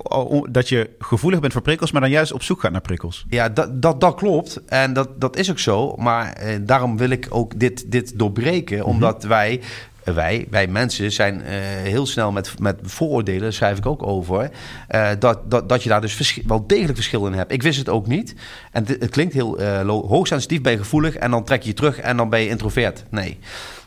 [0.49, 3.25] Dat je gevoelig bent voor prikkels, maar dan juist op zoek gaat naar prikkels.
[3.29, 4.61] Ja, dat, dat, dat klopt.
[4.65, 5.95] En dat, dat is ook zo.
[5.97, 8.85] Maar eh, daarom wil ik ook dit, dit doorbreken.
[8.85, 9.61] Omdat wij,
[10.03, 14.49] wij, wij mensen zijn eh, heel snel met, met vooroordelen, daar schrijf ik ook over.
[14.87, 17.51] eh, dat, dat, dat je daar dus wel degelijk verschil in hebt.
[17.51, 18.35] Ik wist het ook niet.
[18.71, 21.15] En het, het klinkt heel eh, hoogsensitief, ben je gevoelig.
[21.15, 23.03] En dan trek je je terug en dan ben je introvert.
[23.09, 23.37] Nee.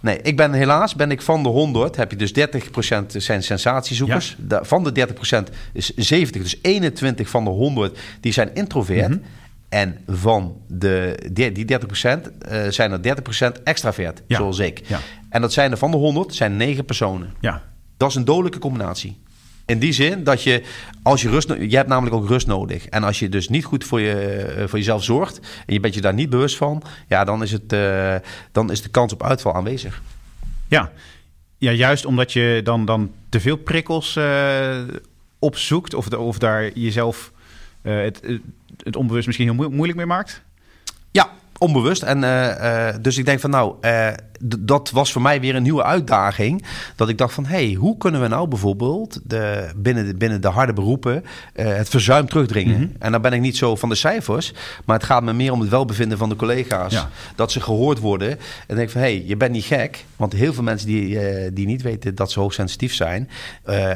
[0.00, 4.36] Nee, ik ben helaas, ben ik van de 100, heb je dus 30% zijn sensatiezoekers.
[4.48, 5.06] Van de
[5.48, 9.08] 30% is 70, dus 21 van de 100, die zijn introvert.
[9.08, 9.18] Mhm.
[9.68, 11.78] En van de, die, die 30%
[12.38, 13.16] eh, zijn er
[13.58, 14.36] 30% extravert, Ja.
[14.36, 14.80] zoals ik.
[14.86, 14.98] Ja.
[15.34, 17.34] En dat zijn er van de 100, zijn 9 personen.
[17.40, 17.62] Ja,
[17.96, 19.20] Dat is een dodelijke combinatie.
[19.66, 20.62] In die zin dat je,
[21.02, 22.86] als je rust, je hebt namelijk ook rust nodig.
[22.86, 25.94] En als je dus niet goed voor, je, eh, voor jezelf zorgt en je bent
[25.94, 28.14] je daar niet bewust van, ja, dan is, het, eh,
[28.52, 30.02] dan is de kans op uitval aanwezig.
[30.68, 30.92] ja.
[31.58, 34.78] ja juist omdat je dan, dan te veel prikkels eh,
[35.38, 35.94] opzoekt...
[35.94, 37.32] Of, de- of daar jezelf
[37.82, 38.20] het,
[38.84, 40.42] het- onbewust misschien heel moe- moeilijk mee maakt.
[41.10, 41.30] Ja,
[41.64, 42.02] onbewust.
[42.02, 44.08] En, eh, eh, dus ik denk van nou, eh,
[44.58, 46.64] dat was voor mij weer een nieuwe uitdaging.
[46.96, 50.40] Dat ik dacht van, hé, hey, hoe kunnen we nou bijvoorbeeld de, binnen, de, binnen
[50.40, 52.80] de harde beroepen het verzuim terugdringen?
[52.80, 52.88] Mhm.
[52.98, 54.52] En dan ben ik niet zo van de cijfers,
[54.84, 56.92] maar het gaat me meer om het welbevinden van de collega's.
[56.92, 57.10] Ja.
[57.34, 58.30] Dat ze gehoord worden.
[58.30, 60.04] En dan denk ik van, hé, hey, je bent niet gek.
[60.16, 61.18] Want heel veel mensen die,
[61.52, 63.28] die niet weten dat ze hoogsensitief zijn,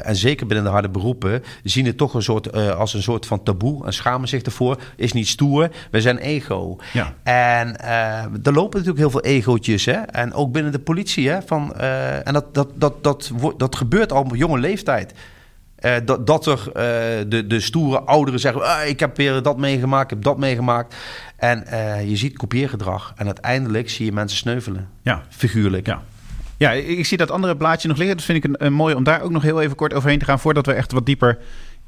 [0.03, 3.43] en zeker binnen de harde beroepen, zien het toch een soort, als een soort van
[3.43, 4.81] taboe en schamen zich ervoor.
[4.95, 6.77] Is niet stoer, we zijn ego.
[6.93, 7.13] Ja.
[7.59, 9.85] En eh, er lopen natuurlijk heel veel egootjes.
[9.85, 9.91] Hè?
[9.93, 11.29] En ook binnen de politie.
[11.29, 11.41] Hè?
[11.41, 15.13] Van, eh, en dat, dat, dat, dat, dat gebeurt al op jonge leeftijd.
[15.75, 16.73] Eh, dat, dat er eh,
[17.27, 18.63] de, de stoere ouderen zeggen...
[18.65, 20.95] "Ah, ik heb weer dat meegemaakt, ik heb dat meegemaakt.
[21.35, 23.13] En eh, je ziet kopieergedrag.
[23.15, 24.89] En uiteindelijk zie je mensen sneuvelen.
[25.01, 25.85] Ja, Figuurlijk.
[25.85, 26.01] ja.
[26.57, 28.15] Ja, ik ik zie dat andere blaadje nog liggen.
[28.17, 30.25] Dat vind ik een, een mooi om daar ook nog heel even kort overheen te
[30.25, 30.39] gaan...
[30.39, 31.37] voordat we echt wat dieper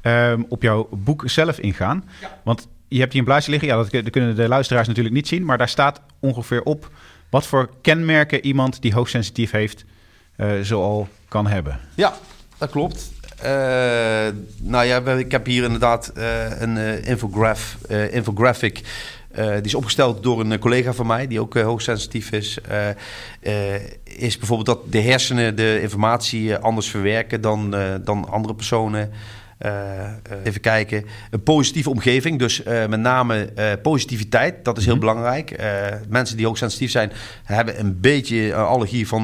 [0.00, 2.04] ehm, op jouw boek zelf ingaan.
[2.44, 3.68] Want je hebt hier een blaadje liggen.
[3.68, 5.44] Ja, dat, kunnen de luisteraars natuurlijk niet zien.
[5.44, 6.90] Maar daar staat ongeveer op...
[7.30, 9.84] wat voor kenmerken iemand die hoogsensitief heeft...
[10.36, 11.80] eh zoal kan hebben.
[11.94, 12.14] Ja,
[12.58, 13.12] dat klopt.
[13.42, 14.26] Eh,
[14.60, 18.80] nou ja, ik heb hier inderdaad eh, een infograph, eh, infographic.
[19.34, 22.58] die is opgesteld door een collega van mij, die ook hoogsensitief is.
[24.04, 27.74] Is bijvoorbeeld dat de hersenen de informatie anders verwerken dan,
[28.04, 29.10] dan andere personen.
[29.62, 30.10] Eh, eh,
[30.44, 31.04] even kijken.
[31.30, 35.00] Een positieve omgeving, dus eh, met name positiviteit, dat is heel Mhm.
[35.06, 35.56] belangrijk.
[36.08, 37.12] Mensen die hoogsensitief zijn,
[37.44, 39.22] hebben een beetje allergie van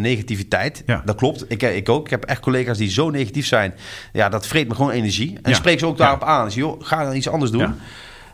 [0.00, 0.82] negativiteit.
[0.86, 1.02] Ja.
[1.04, 2.04] Dat klopt, ik, ik ook.
[2.04, 3.74] Ik heb echt collega's die zo negatief zijn.
[4.12, 5.38] Ja, dat vreet me gewoon energie.
[5.42, 5.56] En Ja.
[5.56, 6.44] spreek ze ook daarop aan.
[6.44, 7.60] Dus joh, ga dan iets anders doen.
[7.60, 7.74] Ja.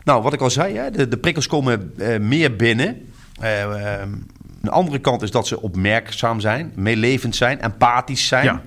[0.03, 3.07] Nou, wat ik al zei, hè, de, de prikkels komen meer binnen.
[3.39, 4.09] Eh, ehm,
[4.61, 8.45] een andere kant is dat ze opmerkzaam zijn, meelevend zijn, empathisch zijn.
[8.45, 8.61] Ja.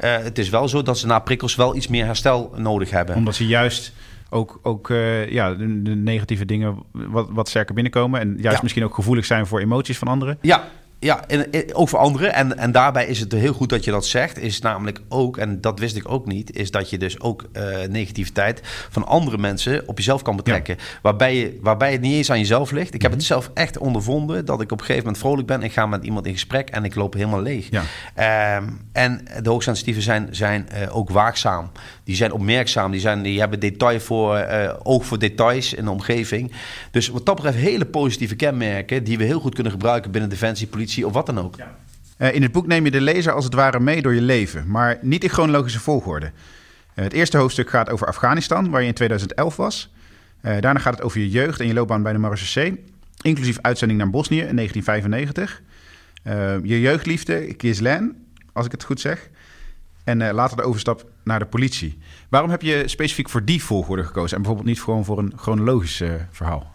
[0.00, 3.16] Eh, het is wel zo dat ze na prikkels wel iets meer herstel nodig hebben.
[3.16, 3.92] Omdat ze juist
[4.30, 8.20] ook, ook eh, ja, de, de negatieve dingen wat, wat sterker binnenkomen.
[8.20, 8.58] En juist Ja.
[8.62, 10.38] misschien ook gevoelig zijn voor emoties van anderen.
[10.40, 10.64] Ja,
[11.00, 12.34] ja en, ook voor anderen.
[12.34, 14.38] En, en daarbij is het heel goed dat je dat zegt.
[14.38, 17.64] Is namelijk ook, en dat wist ik ook niet, is dat je dus ook eh,
[17.88, 18.60] negativiteit
[18.90, 20.76] van andere mensen op jezelf kan betrekken.
[21.02, 22.94] Waarbij, je, waarbij het niet eens aan jezelf ligt.
[22.94, 25.62] Ik heb het zelf echt ondervonden dat ik op een gegeven moment vrolijk ben.
[25.62, 27.66] Ik ga met iemand in gesprek en ik loop helemaal leeg.
[27.70, 27.82] Ja.
[28.14, 31.70] Ehm, en de hoogsensitieven zijn, zijn eh, ook waakzaam.
[32.04, 32.90] Die zijn opmerkzaam.
[32.90, 36.52] Die, zijn, die hebben detail voor, eh, oog voor details in de omgeving.
[36.90, 39.04] Dus wat dat betreft hele positieve kenmerken...
[39.04, 41.54] die we heel goed kunnen gebruiken binnen defensie, politie of wat dan ook.
[42.16, 44.70] Eh, in het boek neem je de lezer als het ware mee door je leven,
[44.70, 46.32] maar niet in chronologische volgorde.
[46.94, 49.90] Eh, het eerste hoofdstuk gaat over Afghanistan, waar je in 2011 was.
[50.40, 52.84] Eh, daarna gaat het over je jeugd en je loopbaan bij de Marechaussee,
[53.22, 55.62] inclusief uitzending naar Bosnië in 1995.
[56.22, 59.30] Eh, je jeugdliefde, Kislen, als ik het goed zeg.
[60.04, 61.98] En eh, later de overstap naar de politie.
[62.28, 66.02] Waarom heb je specifiek voor die volgorde gekozen en bijvoorbeeld niet gewoon voor een chronologisch
[66.30, 66.74] verhaal?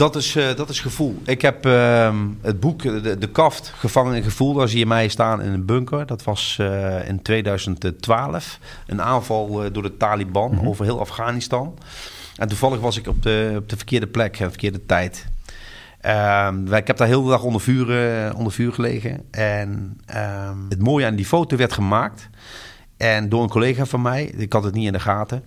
[0.00, 1.18] Dat is, eh, dat is gevoel.
[1.24, 4.54] Ik heb ehm, het boek eh, de, de Kaft, Gevangen in Gevoel.
[4.54, 6.06] Daar zie je mij staan in een bunker.
[6.06, 8.58] Dat was eh, in 2012.
[8.86, 10.66] Een aanval door de Taliban Mhm.
[10.66, 11.78] over heel Afghanistan.
[12.36, 15.26] En toevallig was ik op de, op de verkeerde plek, de verkeerde tijd.
[16.00, 17.86] Ehm, wij- ik heb daar heel de dag onder vuur,
[18.36, 19.20] onder vuur gelegen.
[19.30, 22.28] En ehm, het mooie aan die foto werd gemaakt...
[22.96, 25.44] En door een collega van mij, ik had het niet in de gaten.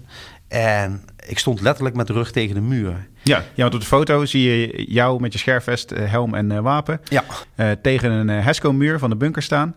[0.48, 3.08] En ik stond letterlijk met de rug tegen de muur.
[3.23, 6.51] Ja, ja want op de foto zie je jou met je scherfvest, eh, helm en
[6.51, 7.01] uh, wapen...
[7.03, 7.23] Ja.
[7.55, 9.75] Uh, tegen een Hesco-muur van de bunker staan.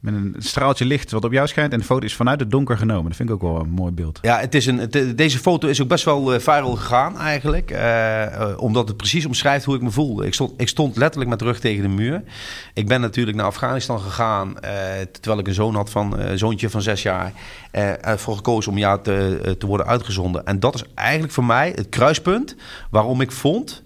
[0.00, 1.72] Met een straaltje licht wat op jou schijnt.
[1.72, 3.04] En de foto is vanuit het donker genomen.
[3.04, 4.18] Dat vind ik ook wel een mooi beeld.
[4.22, 7.70] Ja, het is een, het, deze foto is ook best wel uh, viral gegaan eigenlijk.
[7.70, 10.26] Uh, uh, omdat het precies omschrijft hoe ik me voelde.
[10.26, 12.22] Ik stond, ik stond letterlijk met de rug tegen de muur.
[12.74, 14.54] Ik ben natuurlijk naar Afghanistan gegaan.
[15.10, 17.32] terwijl ik een zoon had van een zoontje van zes jaar.
[18.00, 20.46] ervoor gekozen om ja te, te worden uitgezonden.
[20.46, 22.56] En dat is eigenlijk voor mij het kruispunt
[22.90, 23.84] waarom ik vond...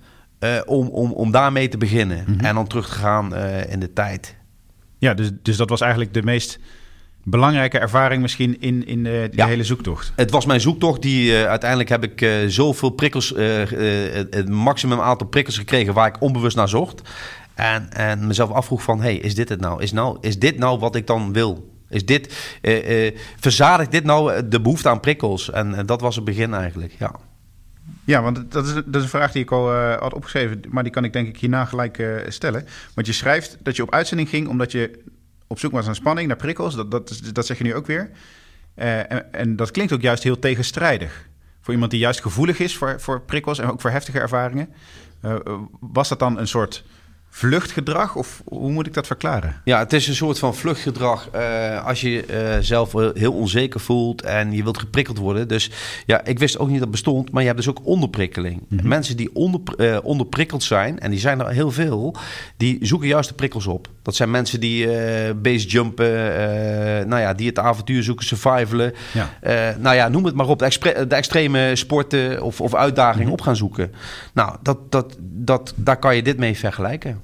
[0.67, 2.25] om, om, om daarmee te beginnen.
[2.27, 2.45] Mm -hmm.
[2.45, 3.37] En dan terug te gaan
[3.69, 4.41] in de tijd.
[5.03, 6.59] Ja, dus, dus dat was eigenlijk de meest
[7.25, 9.47] belangrijke ervaring misschien in, in de, de Ja.
[9.47, 10.13] hele zoektocht.
[10.17, 11.03] Het was mijn zoektocht.
[11.03, 15.95] Die, eh, uiteindelijk heb ik eh, zoveel prikkels, eh, eh, het- maximum aantal prikkels gekregen
[15.95, 17.03] waar ik onbewust naar zocht.
[17.55, 19.83] En, en mezelf afvroeg van, hey, is dit het nou?
[19.83, 20.17] Is, nou?
[20.21, 21.71] is dit nou wat ik dan wil?
[21.89, 25.51] Is dit, eh, eh, verzadigt dit nou de behoefte aan prikkels?
[25.51, 27.15] En eh, dat was het begin eigenlijk, ja.
[28.05, 30.83] Ja, want dat is, dat is een vraag die ik al eh, had opgeschreven, maar
[30.83, 32.67] die kan ik denk ik hierna gelijk eh, stellen.
[32.95, 35.03] Want je schrijft dat je op uitzending ging omdat je
[35.47, 36.75] op zoek was naar spanning, naar prikkels.
[36.75, 36.91] Dat,
[37.33, 38.11] dat, zeg je nu ook weer.
[38.75, 41.29] Eh, en, en dat klinkt ook juist heel tegenstrijdig.
[41.61, 44.69] Voor iemand die juist gevoelig is voor, voor prikkels en ook voor heftige ervaringen.
[45.81, 46.85] Was dat dan een soort
[47.35, 49.61] vluchtgedrag of hoe moet ik dat verklaren?
[49.65, 54.23] Ja, het is een soort van vluchtgedrag eh, als je eh, zelf heel onzeker voelt
[54.23, 55.49] en je wilt geprikkeld worden.
[55.49, 55.71] Dus
[56.07, 58.63] ja, ik wist ook niet dat het bestond, maar je hebt dus ook onderprikkeling.
[58.69, 62.17] Mensen die onder, eh, onderprikkeld zijn, en die zijn er heel veel,
[62.57, 63.89] die zoeken juist de prikkels op.
[64.03, 64.89] Dat zijn mensen die
[65.35, 68.93] basejumpen, eh nou ja, die het avontuur zoeken, survivalen.
[69.13, 69.77] Ja.
[69.79, 73.93] Nou ja, noem het maar op, de, extreme sporten of, of uitdagingen op gaan zoeken.
[74.33, 77.22] Nou, dat, dat, dat, daar kan je dit mee vergelijken.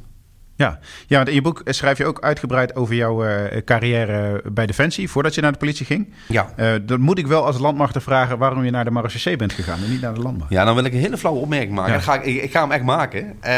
[0.59, 0.79] Ja.
[1.07, 5.11] ja, want in je boek schrijf je ook uitgebreid over jouw eh, carrière bij Defensie,
[5.11, 6.13] voordat je naar de politie ging.
[6.29, 6.53] Ja.
[6.57, 9.79] Eh, dan moet ik wel als landmachter vragen waarom je naar de marechaussee bent gegaan
[9.83, 10.51] en niet naar de landmacht.
[10.51, 11.93] Ja, dan wil ik een hele flauwe opmerking maken.
[11.93, 11.97] Ja.
[11.97, 13.37] Dan ga ik, ik, ik ga hem echt maken.
[13.41, 13.53] Eh,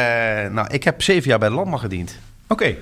[0.51, 2.19] nou, ik heb zeven jaar bij de landmacht gediend.
[2.49, 2.77] Oké,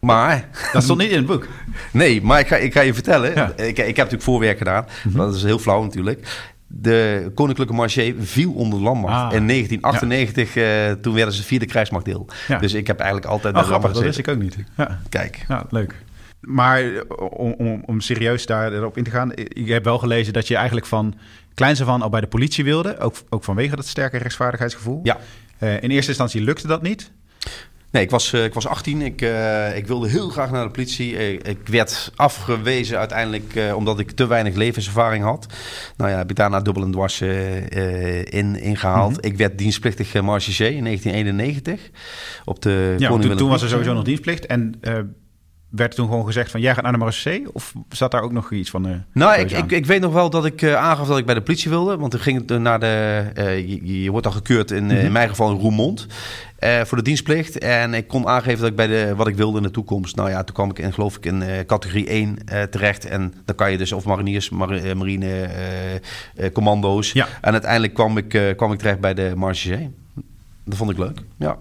[0.00, 1.46] Maar, dat stond niet in het boek.
[1.92, 3.34] nee, maar ik ga, ik ga je vertellen.
[3.34, 3.52] Ja.
[3.56, 3.62] Mhm.
[3.62, 4.86] Ik, ik heb natuurlijk voorwerk gedaan.
[5.04, 6.48] Dat is heel flauw natuurlijk.
[6.66, 9.14] De Koninklijke Marché viel onder de landmacht.
[9.14, 9.32] Ah.
[9.32, 12.26] In 1998, eh, toen werden ze vierde krijgsmachtdeel.
[12.48, 12.58] Ja.
[12.58, 14.56] Dus ik heb eigenlijk altijd Oh, de grappig, dat wist ik ook niet.
[14.76, 15.44] Ja, Kijk.
[15.48, 15.94] ja leuk.
[16.40, 17.00] Maar eh,
[17.30, 20.86] om, om, om serieus daarop in te gaan, ik heb wel gelezen dat je eigenlijk
[20.86, 21.14] van
[21.54, 25.00] kleins af aan al bij de politie wilde, ook, ook vanwege dat sterke rechtsvaardigheidsgevoel.
[25.02, 25.18] Ja.
[25.58, 27.10] Eh, in eerste instantie lukte dat niet.
[27.96, 29.02] Nee, ik was, eh, ik was 18.
[29.02, 31.16] Ik, eh, ik wilde heel graag naar de politie.
[31.16, 35.46] Eh, ik werd afgewezen uiteindelijk omdat ik te weinig levenservaring had.
[35.96, 39.16] Nou ja, heb ik daarna dubbel en dwars in, ingehaald.
[39.16, 39.26] Mhm.
[39.26, 41.90] Ik werd dienstplichtig marechaussee in 1991.
[42.44, 44.46] Op de Ja, toen, toen was er sowieso nog dienstplicht.
[44.46, 44.80] En
[45.76, 47.54] werd toen gewoon gezegd van jij gaat naar de marechaussee?
[47.54, 48.86] Of zat daar ook nog iets van?
[48.86, 51.34] eh, Nou, ik, ik, ik weet nog wel dat ik eh, aangaf dat ik bij
[51.34, 51.96] de politie wilde.
[51.96, 53.24] Want toen ging het eh, naar de.
[53.66, 56.06] je, je wordt dan gekeurd in, eh, in mijn geval in Roermond.
[56.84, 57.58] voor de dienstplicht.
[57.58, 60.16] En ik kon aangeven dat ik bij de, wat ik wilde in de toekomst.
[60.16, 63.04] Nou ja, toen kwam ik in, geloof ik, in categorie 1 eh, terecht.
[63.04, 65.48] En dan kan je dus of mariniers, mari- marine,
[66.52, 67.12] commando's.
[67.12, 67.26] Ja.
[67.40, 69.90] En uiteindelijk kwam ik, kwam ik terecht bij de marechaussee.
[70.64, 71.18] Dat vond ik leuk.
[71.36, 71.56] Ja.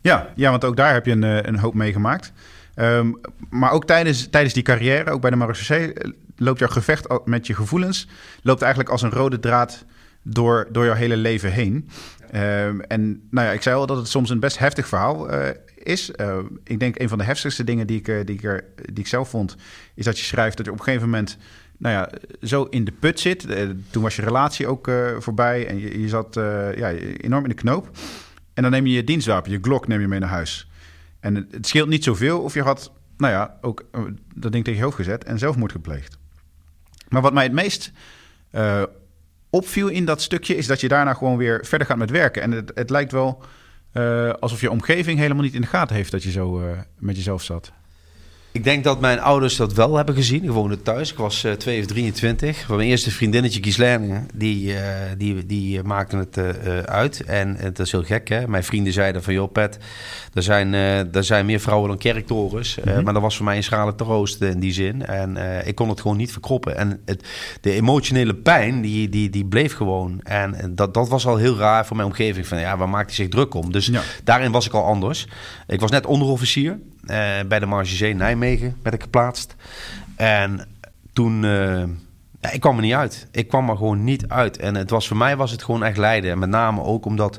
[0.00, 2.32] Ja, ja, want ook daar heb je een, een hoop meegemaakt.
[2.78, 3.12] Ehm,
[3.50, 7.46] maar ook tijdens, tijdens die carrière, ook bij de marechaussee, eh, loopt jouw gevecht met
[7.46, 8.08] je gevoelens...
[8.42, 9.84] loopt eigenlijk als een rode draad
[10.22, 11.88] door, door jouw hele leven heen.
[12.30, 15.54] Ehm, en nou ja, ik zei al dat het soms een best heftig verhaal eh,
[15.74, 16.10] is.
[16.10, 18.98] Eh, ik denk een van de heftigste dingen die ik, eh, die, ik er, die
[18.98, 19.56] ik zelf vond...
[19.94, 21.36] is dat je schrijft dat je op een gegeven moment...
[21.78, 22.10] Nou ja,
[22.46, 23.46] zo in de put zit.
[23.90, 26.34] Toen was je relatie ook voorbij en je, je zat
[26.76, 27.90] ja, enorm in de knoop.
[28.54, 30.67] En dan neem je je dienstwapen, je Glock neem je mee naar huis.
[31.20, 34.02] En het, scheelt niet zoveel of je had, nou ja, ook eh,
[34.34, 36.18] dat ding tegen je hoofd gezet en zelfmoord gepleegd.
[37.08, 37.92] Maar wat mij het meest
[38.50, 38.82] eh,
[39.50, 42.42] opviel in dat stukje is dat je daarna gewoon weer verder gaat met werken.
[42.42, 43.42] En het, het lijkt wel
[43.92, 47.42] eh, alsof je omgeving helemaal niet in de gaten heeft dat je zo met jezelf
[47.42, 47.72] zat.
[48.58, 50.44] Ik denk dat mijn ouders dat wel hebben gezien.
[50.44, 51.10] Ik woonde thuis.
[51.12, 52.68] Ik was eh 2 of 23.
[52.68, 54.82] Mijn eerste vriendinnetje, Gislaine, die, eh,
[55.18, 57.24] die, die maakte het eh, eh, uit.
[57.24, 58.48] En het is heel gek, hè.
[58.48, 59.78] Mijn vrienden zeiden van, joh Pet,
[60.34, 60.72] er zijn,
[61.12, 62.78] er zijn meer vrouwen dan kerktorens.
[62.84, 63.02] Mhm.
[63.02, 65.06] maar dat was voor mij een schrale troost in die zin.
[65.06, 66.76] En ik kon het gewoon niet verkroppen.
[66.76, 67.24] En het,
[67.60, 70.20] de emotionele pijn, die, die, die bleef gewoon.
[70.22, 72.46] En dat, dat was al heel raar voor mijn omgeving.
[72.46, 73.72] Van, ja, waar maakt hij zich druk om?
[73.72, 74.02] Dus Ja.
[74.24, 75.26] daarin was ik al anders.
[75.66, 76.78] Ik was net onderofficier.
[77.08, 79.56] Eh, bij de Marge Nijmegen werd ik geplaatst.
[80.16, 80.68] En
[81.12, 81.44] toen...
[81.44, 81.82] eh,
[82.52, 83.28] ik kwam er niet uit.
[83.30, 84.56] Ik kwam er gewoon niet uit.
[84.56, 86.30] En het was, voor mij was het gewoon echt lijden.
[86.30, 87.38] En met name ook omdat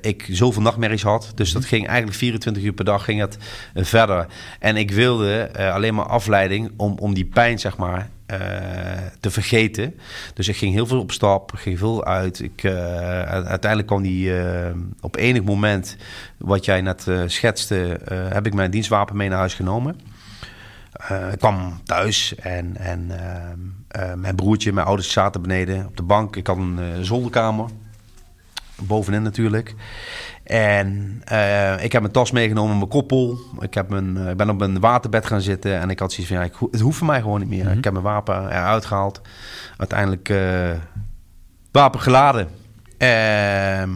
[0.00, 1.32] ik zoveel nachtmerries had.
[1.34, 3.38] Dus dat ging eigenlijk 24 uur per dag ging het
[3.74, 4.26] verder.
[4.58, 8.08] En ik wilde alleen maar afleiding om, om die pijn, zeg maar,
[9.20, 9.94] te vergeten.
[10.34, 12.40] Dus ik ging heel veel op stap, ging veel uit.
[12.40, 14.32] Ik, uiteindelijk kwam die
[15.00, 15.96] op enig moment,
[16.38, 18.00] wat jij net schetste,
[18.32, 19.96] heb ik mijn dienstwapen mee naar huis genomen.
[21.10, 25.96] Uh, ik kwam thuis en, en uh, uh, mijn broertje, mijn ouders zaten beneden op
[25.96, 26.36] de bank.
[26.36, 27.68] Ik had een zolderkamer,
[28.82, 29.74] bovenin natuurlijk.
[30.44, 31.22] En
[31.82, 33.38] ik heb mijn tas meegenomen, mijn koppel.
[33.60, 36.42] Ik, heb mijn, ik ben op een waterbed gaan zitten en ik had zoiets van,
[36.42, 37.64] ja, ik, het hoeft voor mij gewoon niet meer.
[37.64, 37.78] Mhm.
[37.78, 39.20] Ik heb mijn wapen eruit gehaald.
[39.76, 40.32] Uiteindelijk
[41.70, 42.48] wapen geladen.
[42.98, 43.90] Ehm,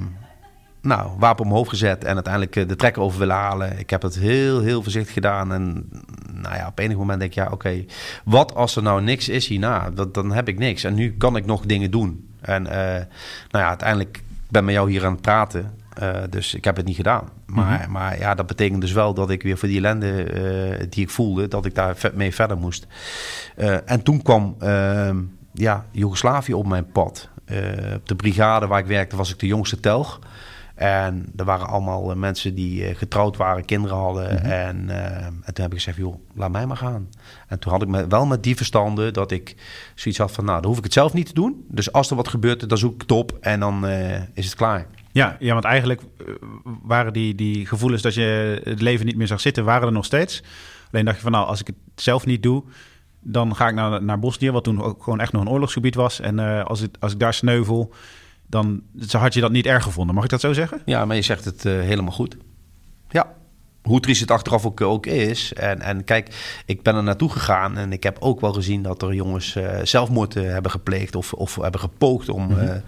[0.82, 3.78] nou, wapen omhoog gezet en uiteindelijk de trekker over willen halen.
[3.78, 5.52] Ik heb het heel, heel voorzichtig gedaan.
[5.52, 5.88] En
[6.32, 7.84] nou ja, op enig moment denk ik, ja, oké,
[8.24, 9.90] wat als er nou niks is hierna?
[9.90, 10.84] Dat, dan heb ik niks.
[10.84, 12.28] En nu kan ik nog dingen doen.
[12.40, 13.04] En nou
[13.50, 15.74] ja, uiteindelijk ben met jou hier aan het praten.
[16.02, 17.28] Uh, dus ik heb het niet gedaan.
[17.46, 17.90] Maar, mhm.
[17.90, 20.32] maar ja, dat betekent dus wel dat ik weer voor die ellende
[20.80, 22.86] uh, die ik voelde, dat ik daar mee verder moest.
[23.84, 25.16] en toen kwam ehm,
[25.52, 27.28] ja, Joegoslavië op mijn pad.
[27.94, 30.20] op de brigade waar ik werkte was ik de jongste telg.
[30.78, 34.34] En er waren allemaal eh, mensen die eh, getrouwd waren, kinderen hadden.
[34.34, 34.44] Mhm.
[34.44, 37.08] en, uh, en, toen heb ik gezegd, joh, laat mij maar gaan.
[37.48, 39.54] En toen had ik me, wel met die verstanden dat ik
[39.94, 40.44] zoiets had van...
[40.44, 41.64] nou, dan hoef ik het zelf niet te doen.
[41.68, 43.86] Dus als er wat gebeurt, dan zoek ik het op en dan
[44.34, 44.86] is het klaar.
[45.12, 46.02] Ja, ja, want eigenlijk
[46.82, 49.64] waren die, die gevoelens dat je het leven niet meer zag zitten...
[49.64, 50.42] waren er nog steeds.
[50.92, 52.62] Alleen dacht je van, nou, als ik het zelf niet doe...
[53.20, 56.20] dan ga ik naar, naar Bosnië, wat toen ook gewoon echt nog een oorlogsgebied was.
[56.20, 57.92] En als, het, als ik daar sneuvel
[58.48, 60.14] dan had je dat niet erg gevonden.
[60.14, 60.82] Mag ik dat zo zeggen?
[60.84, 62.36] Ja, maar je zegt het uh, helemaal goed.
[63.08, 63.36] Ja.
[63.82, 65.52] Hoe triest het achteraf ook, ook is.
[65.52, 69.02] En, en kijk, ik ben er naartoe gegaan en ik heb ook wel gezien dat
[69.02, 72.82] er jongens uh, zelfmoord uh, hebben gepleegd of, of hebben gepoogd om mm -hmm.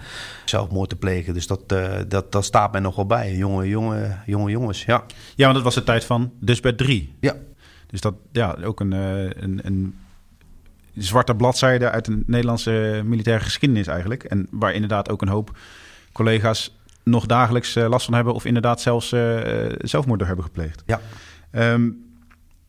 [0.45, 1.35] zelfmoord te plegen.
[1.35, 1.69] Dus dat,
[2.09, 3.35] dat, dat staat mij nog wel bij.
[3.35, 5.05] Jonge, jonge, jonge jongens, ja.
[5.35, 7.15] Ja, want dat was de tijd van dus bij drie.
[7.21, 7.35] Ja.
[7.87, 9.95] Dus dat, ja, ook een, een, een
[10.95, 14.25] zwarte bladzijde uit de Nederlandse militaire geschiedenis eigenlijk.
[14.25, 15.57] En waar inderdaad ook een hoop
[16.13, 16.80] collega's
[17.11, 18.35] nog dagelijks uh, last van hebben...
[18.35, 19.39] of inderdaad zelfs uh,
[19.79, 20.83] zelfmoord door hebben gepleegd.
[20.87, 21.01] Ja.
[21.73, 22.09] Um,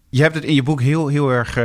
[0.10, 1.56] je hebt het in je boek heel, heel erg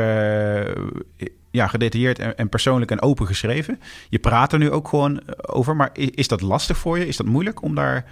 [1.50, 3.80] ja, gedetailleerd en, en, persoonlijk en open geschreven.
[4.08, 7.06] Je praat er nu ook gewoon over, maar is, is dat lastig voor je?
[7.06, 8.04] Is dat moeilijk om daar,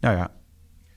[0.00, 0.30] nou ja,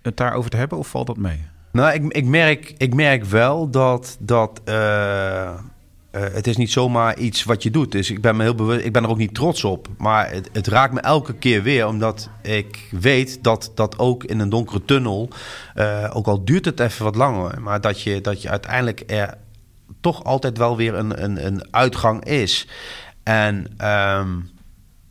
[0.01, 1.43] het daarover te hebben of valt dat mee?
[1.71, 4.17] Nou, ik, ik, merk, ik merk wel dat...
[4.19, 5.53] dat uh,
[6.21, 7.91] het is niet zomaar iets wat je doet.
[7.91, 9.87] Dus ik ben, me heel bewust, ik ben er ook niet trots op.
[9.97, 14.39] Maar het, het, raakt me elke keer weer, omdat ik weet dat dat ook in
[14.39, 15.29] een donkere tunnel,
[15.75, 19.37] uh, ook al duurt het even wat langer, maar dat je, dat je uiteindelijk er
[20.01, 22.67] toch altijd wel weer een, een, een uitgang is.
[23.23, 23.87] En.
[23.87, 24.53] Um,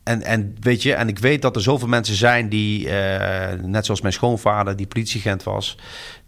[0.05, 3.85] en, en weet je, en ik weet dat er zoveel mensen zijn die, uh, net
[3.85, 5.79] zoals mijn schoonvader, die politieagent was,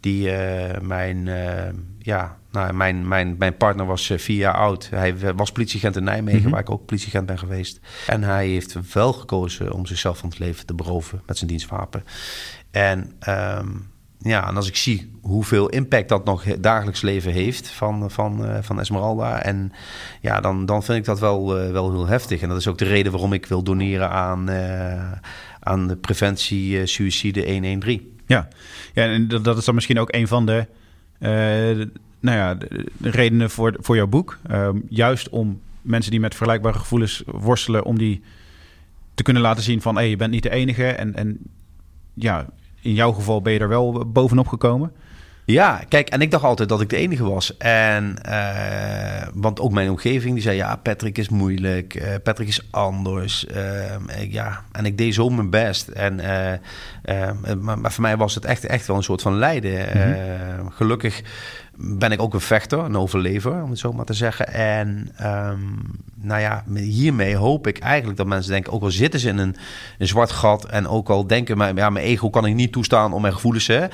[0.00, 0.30] die
[0.80, 1.30] mijn,
[1.98, 4.88] ja, nou, mijn, mijn, mijn partner was vier jaar oud.
[4.90, 7.80] Hij was politieagent in Nijmegen, mm waar ik ook politieagent ben geweest.
[8.06, 12.04] En hij heeft wel gekozen om zichzelf van het leven te beroven met zijn dienstwapen.
[12.70, 18.10] En um, ja, en als ik zie hoeveel impact dat nog dagelijks leven heeft van,
[18.10, 19.42] van, uh, van Esmeralda.
[19.42, 19.72] En
[20.20, 22.40] ja, dan, dan vind ik dat wel, uh, wel heel heftig.
[22.40, 25.12] En dat is ook de reden waarom ik wil doneren aan, uh,
[25.60, 28.18] aan de preventie suïcide 113.
[28.26, 28.48] Ja.
[28.92, 30.66] ja, en dat is dan misschien ook een van de,
[32.20, 34.38] nou ja, de, redenen voor, voor jouw boek.
[34.46, 38.22] Ehm, juist om mensen die met vergelijkbare gevoelens worstelen, om die
[39.14, 40.86] te kunnen laten zien van hé, hey, je bent niet de enige.
[40.86, 41.38] En, en
[42.14, 42.46] ja,
[42.80, 44.92] in jouw geval ben je er wel bovenop gekomen.
[45.46, 47.56] Ja, kijk, en ik dacht altijd dat ik de enige was.
[47.56, 52.66] En, uh, want ook mijn omgeving, die zei, ja, Patrick is moeilijk, uh, Patrick is
[52.70, 53.46] anders.
[53.56, 55.88] Uh, ja, en ik deed zo mijn best.
[55.88, 56.16] En,
[57.60, 59.86] maar, maar, voor mij was het echt, echt wel een soort van lijden.
[59.94, 60.70] Mm-hmm.
[60.70, 61.22] gelukkig
[61.78, 64.52] ben ik ook een vechter, een overlever, om het zo maar te zeggen.
[64.52, 65.80] En um,
[66.14, 69.56] nou ja, hiermee hoop ik eigenlijk dat mensen denken, ook al zitten ze in een,
[69.98, 73.12] een zwart gat en ook al denken, maar, ja, mijn ego kan ik niet toestaan
[73.12, 73.88] om mijn gevoelens hè, uh,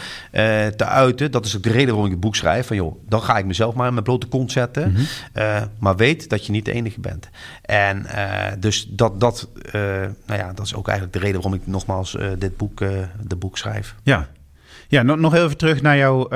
[0.67, 1.31] te uiten.
[1.31, 2.67] Dat is ook de reden waarom ik het boek schrijf.
[2.67, 4.89] Van joh, dan ga ik mezelf maar in mijn blote kont zetten.
[4.89, 5.05] Mm -hmm.
[5.35, 7.29] uh, maar weet dat je niet de enige bent.
[7.63, 11.67] En uh, dus dat, dat, nou ja, dat is ook eigenlijk de reden waarom ik
[11.67, 12.79] nogmaals dit boek,
[13.21, 13.95] de boek schrijf.
[14.03, 14.29] Ja,
[14.89, 16.29] ja nog, nog even terug naar jouw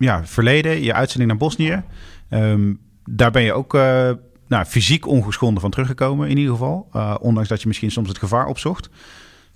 [0.00, 1.82] ja, verleden, je uitzending naar Bosnië.
[2.30, 4.10] Um, daar ben je ook uh,
[4.48, 6.88] nou, fysiek ongeschonden van teruggekomen, in ieder geval.
[6.92, 8.90] Uh, ondanks dat je misschien soms het gevaar opzocht.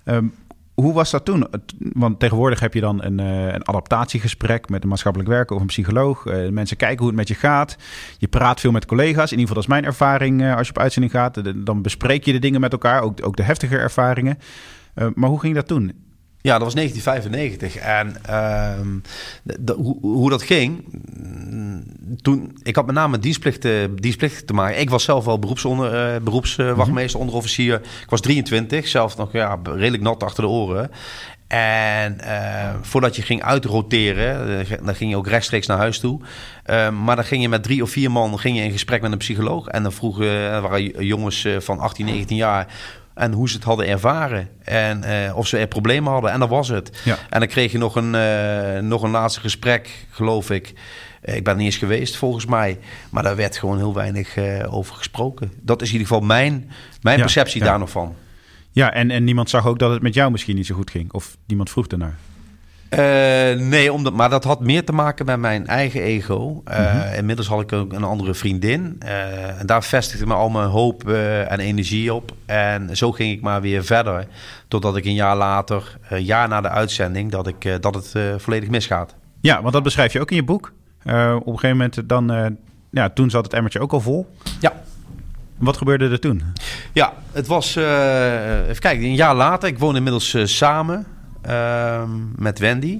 [0.05, 0.33] Um,
[0.73, 1.47] hoe was dat toen?
[1.77, 5.67] Want tegenwoordig heb je dan een, uh, een adaptatiegesprek met een maatschappelijk werker of een
[5.67, 6.25] psycholoog.
[6.49, 7.77] Mensen kijken hoe het met je gaat.
[8.17, 9.31] Je praat veel met collega's.
[9.31, 11.65] In ieder geval, dat is mijn ervaring als je op uitzending gaat.
[11.65, 14.37] dan bespreek je de dingen met elkaar, ook, ook de heftige ervaringen.
[15.13, 16.04] maar hoe ging dat toen?
[16.45, 17.75] Ja, dat was 1995.
[17.75, 18.87] En ehm,
[19.59, 20.85] de, hoe, hoe, dat ging,
[22.21, 24.79] toen, ik had met name dienstplicht, dienstplicht te maken.
[24.79, 27.75] Ik was zelf wel beroepsonder, uh, beroepswachtmeester, mm onderofficier.
[27.75, 30.91] Ik was 23, zelf nog ja, redelijk nat achter de oren.
[31.47, 36.19] En uh, voordat je ging uitroteren, uh, dan ging je ook rechtstreeks naar huis toe.
[36.65, 39.11] Uh, maar dan ging je met drie of vier man ging je in gesprek met
[39.11, 39.67] een psycholoog.
[39.67, 42.67] En dan vroegen, waren jongens van 18, 19 jaar
[43.15, 44.49] en hoe ze het hadden ervaren.
[44.63, 46.31] En uh, of ze er problemen hadden.
[46.31, 47.01] En dat was het.
[47.03, 47.17] Ja.
[47.29, 50.73] En dan kreeg je nog een, uh, nog een laatste gesprek, geloof ik.
[51.21, 52.79] ik ben niet eens geweest, volgens mij.
[53.09, 55.51] Maar daar werd gewoon heel weinig uh, over gesproken.
[55.61, 57.67] Dat is in ieder geval mijn, mijn ja, perceptie ja.
[57.67, 58.15] daar nog van.
[58.71, 61.13] Ja, en, en niemand zag ook dat het met jou misschien niet zo goed ging.
[61.13, 62.17] Of niemand vroeg ernaar.
[62.95, 63.01] Uh,
[63.67, 66.63] nee, omdat, maar dat had meer te maken met mijn eigen ego.
[66.67, 67.13] Uh, mm-hmm.
[67.13, 68.99] Inmiddels had ik ook een andere vriendin.
[69.05, 72.31] Uh, en daar vestigde me al mijn hoop en energie op.
[72.45, 74.27] En zo ging ik maar weer verder.
[74.67, 78.69] Totdat ik een jaar later, een jaar na de uitzending, dat, ik, dat het volledig
[78.69, 79.15] misgaat.
[79.41, 80.73] Ja, want dat beschrijf je ook in je boek.
[81.03, 81.11] op
[81.47, 82.57] een gegeven moment dan,
[82.91, 84.35] ja, toen zat het emmertje ook al vol.
[84.59, 84.73] Ja.
[85.57, 86.43] Wat gebeurde er toen?
[86.93, 89.69] Ja, het was, even kijken, een jaar later.
[89.69, 91.05] Ik woon inmiddels samen
[91.45, 92.99] Ehm, met Wendy.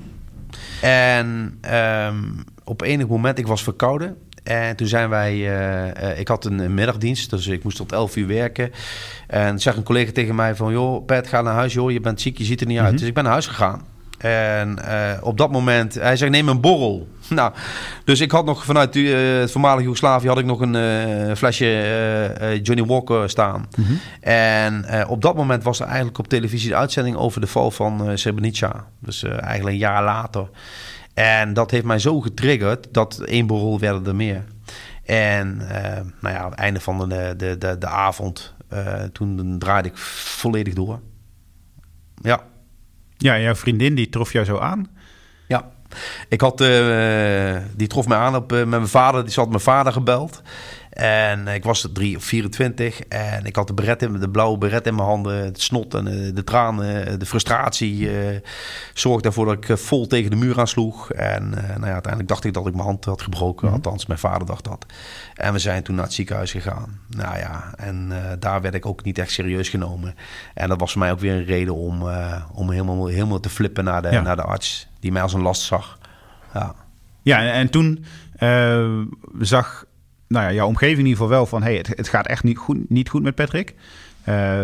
[0.81, 1.59] En
[2.07, 4.17] um, op enig moment, ik was verkouden.
[4.43, 8.27] En toen zijn wij, uh, ik had een middagdienst, dus ik moest tot 11 uur
[8.27, 8.71] werken.
[9.27, 12.21] En zegt een collega tegen mij van, joh, Pet, ga naar huis, joh, je bent
[12.21, 12.89] ziek, je ziet er niet uit.
[12.89, 12.97] Mhm.
[12.97, 13.81] Dus ik ben naar huis gegaan.
[14.17, 17.07] En uh, op dat moment, hij zegt, neem een borrel.
[17.29, 17.53] Nou,
[18.03, 22.59] dus ik had nog vanuit uh, het voormalige Joegoslavië had ik nog een uh, flesje
[22.63, 23.67] Johnny Walker staan.
[23.75, 23.99] Mm -hmm.
[24.21, 28.17] En op dat moment was er eigenlijk op televisie de uitzending over de val van
[28.17, 28.85] Srebrenica.
[28.99, 30.49] Dus eigenlijk een jaar later.
[31.13, 34.43] En dat heeft mij zo getriggerd dat één borrel werden er meer.
[35.03, 35.57] En
[36.21, 38.53] nou ja, aan het einde van de, de, de, de avond,
[39.11, 40.99] toen draaide ik volledig door.
[42.21, 42.41] Ja.
[43.17, 44.89] Ja, jouw vriendin die trof jou zo aan?
[45.47, 45.71] Ja,
[46.29, 49.23] ik had, uh, die trof mij aan op, uh, met mijn vader.
[49.23, 50.41] Die zat mijn vader gebeld.
[50.95, 54.87] En ik was 3 of 24 en ik had de, beret in, de blauwe beret
[54.87, 55.43] in mijn handen.
[55.43, 58.39] Het snot en de, de tranen, de frustratie uh,
[58.93, 61.11] zorgde ervoor dat ik vol tegen de muur aansloeg.
[61.11, 63.65] En nou ja, uiteindelijk dacht ik dat ik mijn hand had gebroken.
[63.65, 63.75] Mhm.
[63.75, 64.85] Althans, mijn vader dacht dat.
[65.33, 66.99] En we zijn toen naar het ziekenhuis gegaan.
[67.07, 70.15] Nou ja, en daar werd ik ook niet echt serieus genomen.
[70.53, 72.09] En dat was voor mij ook weer een reden om,
[72.53, 74.21] om helemaal, helemaal te flippen naar de, ja.
[74.21, 74.87] naar de arts.
[74.99, 75.97] Die mij als een last zag.
[76.53, 76.75] Ja,
[77.21, 78.05] ja en, en toen
[79.39, 79.85] zag
[80.35, 81.63] nou ja, jouw omgeving in ieder geval wel van...
[81.63, 83.73] hey, het, het gaat echt niet goed, niet goed met Patrick.
[84.29, 84.59] Uh,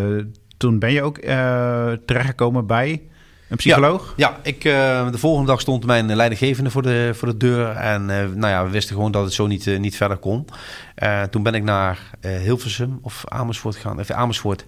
[0.58, 3.02] toen ben je ook uh, terechtgekomen bij
[3.50, 4.14] een psycholoog?
[4.16, 7.70] Ja, ja ik, uh, de volgende dag stond mijn leidinggevende voor de, voor de deur.
[7.70, 10.48] En nou ja, we wisten gewoon dat het zo niet, niet verder kon.
[11.30, 14.00] toen ben ik naar Hilversum of Amersfoort gegaan.
[14.00, 14.66] Even Amersfoort.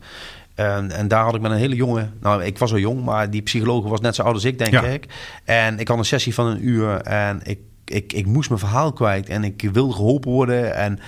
[0.56, 3.30] En, en, daar had ik met een hele jonge, nou ik was al jong, maar
[3.30, 4.82] die psycholoog was net zo oud als ik, denk ja.
[4.82, 5.06] ik.
[5.43, 8.94] En ik had een sessie van een uur en ik ik, ik moest mijn verhaal
[8.94, 10.76] kwijt en ik wilde geholpen worden.
[10.76, 11.00] En,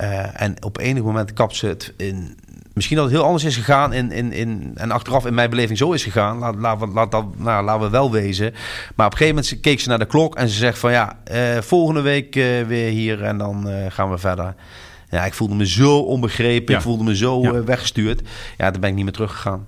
[0.00, 2.36] uh, en op enig moment kap ze het in.
[2.72, 5.78] Misschien dat het heel anders is gegaan in, in, in, en achteraf in mijn beleving
[5.78, 6.38] zo is gegaan.
[6.38, 8.52] Laat, laat, laat, dat, nou, laten we wel wezen.
[8.96, 11.18] Maar op een gegeven moment keek ze naar de klok en ze zegt van ja,
[11.32, 14.54] uh, volgende week uh, weer hier en dan gaan we verder.
[15.10, 16.72] Ja, ik voelde me zo onbegrepen.
[16.72, 16.78] Ja.
[16.78, 17.64] Ik voelde me zo ja.
[17.64, 18.22] weggestuurd.
[18.56, 19.66] Ja, dan ben ik niet meer teruggegaan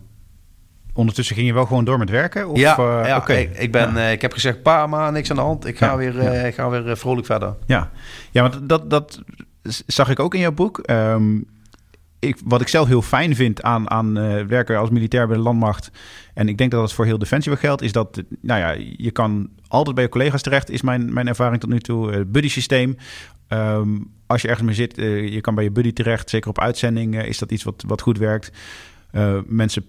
[0.95, 2.49] ondertussen ging je wel gewoon door met werken?
[2.49, 3.43] Of, ja, uh, ja okay.
[3.43, 4.07] ik, ik, ben, ja.
[4.07, 5.67] uh, ik heb gezegd, pa, maar niks aan de hand.
[5.67, 7.55] Ik ga ja, weer, uh, ik ga weer vrolijk verder.
[7.67, 7.91] Ja,
[8.31, 9.23] ja want dat, dat
[9.87, 10.81] zag ik ook in jouw boek.
[10.91, 11.47] Um,
[12.19, 14.15] ik, wat ik zelf heel fijn vind aan, aan
[14.49, 15.91] werken als militair bij de landmacht...
[16.35, 17.83] en ik denk dat dat voor heel Defensie wel geldt...
[17.83, 20.71] is dat nou ja, je kan altijd bij je collega's terecht...
[20.71, 22.13] is mijn, mijn ervaring tot nu toe.
[22.13, 22.97] Het buddy systeem.
[23.49, 24.97] Um, als je ergens mee zit,
[25.33, 26.31] je kan bij je buddy terecht.
[26.31, 28.51] Zeker op uitzending is dat iets wat, wat goed werkt.
[29.47, 29.85] mensen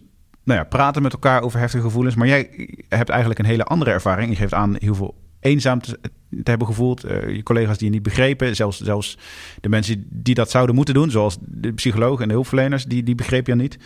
[0.46, 2.16] nou ja, praten met elkaar over heftige gevoelens.
[2.16, 4.30] Maar jij hebt eigenlijk een hele andere ervaring.
[4.30, 6.00] Je geeft aan heel veel eenzaam te,
[6.44, 7.06] hebben gevoeld.
[7.06, 8.56] Uh, je collega's die je niet begrepen.
[8.56, 9.18] Zelfs, zelfs
[9.62, 13.16] de mensen die dat zouden moeten doen, zoals de psychologen en de hulpverleners, die, die
[13.16, 13.78] begreep je niet.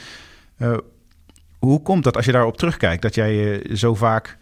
[0.57, 0.77] Uh,
[1.59, 4.37] hoe komt dat als je daarop terugkijkt, dat jij je zo vaak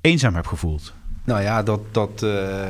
[0.00, 0.94] eenzaam hebt gevoeld?
[1.26, 2.68] Nou ja, dat, dat, uh, uh,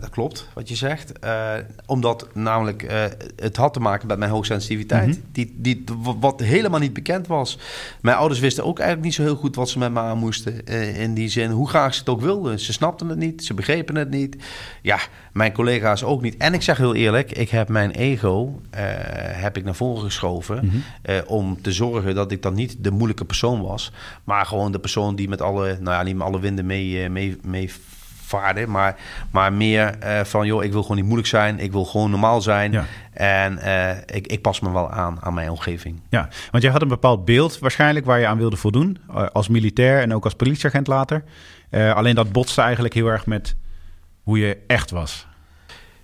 [0.00, 1.12] dat klopt wat je zegt.
[1.24, 1.52] Uh,
[1.86, 5.06] omdat namelijk het had te maken met mijn hoogsensitiviteit.
[5.06, 5.22] Mm -hmm.
[5.32, 5.84] die, die,
[6.20, 7.58] wat helemaal niet bekend was.
[8.00, 10.64] Mijn ouders wisten ook eigenlijk niet zo heel goed wat ze met me aan moesten.
[10.96, 12.60] in die zin, hoe graag ze het ook wilden.
[12.60, 14.36] Ze snapten het niet, ze begrepen het niet.
[14.82, 14.98] Ja,
[15.32, 16.36] mijn collega's ook niet.
[16.36, 18.60] En ik zeg heel eerlijk, ik heb mijn ego
[19.32, 20.60] heb ik naar voren geschoven.
[20.62, 21.22] Mm -hmm.
[21.26, 23.92] om te zorgen dat ik dan niet de moeilijke persoon was.
[24.24, 27.38] Maar gewoon de persoon die met alle, nou ja, niet met alle winden mee, mee,
[27.42, 27.70] mee
[28.26, 28.96] vaarden, maar,
[29.30, 32.84] maar meer van, joh, ik wil gewoon niet moeilijk zijn, ik wil gewoon normaal zijn.
[33.12, 33.58] En
[34.06, 36.00] ik, ik pas me wel aan aan mijn omgeving.
[36.08, 38.98] Ja, want jij had een bepaald beeld waarschijnlijk waar je aan wilde voldoen,
[39.32, 41.24] als militair en ook als politieagent later.
[41.70, 43.56] alleen dat botste eigenlijk heel erg met
[44.22, 45.26] hoe je echt was.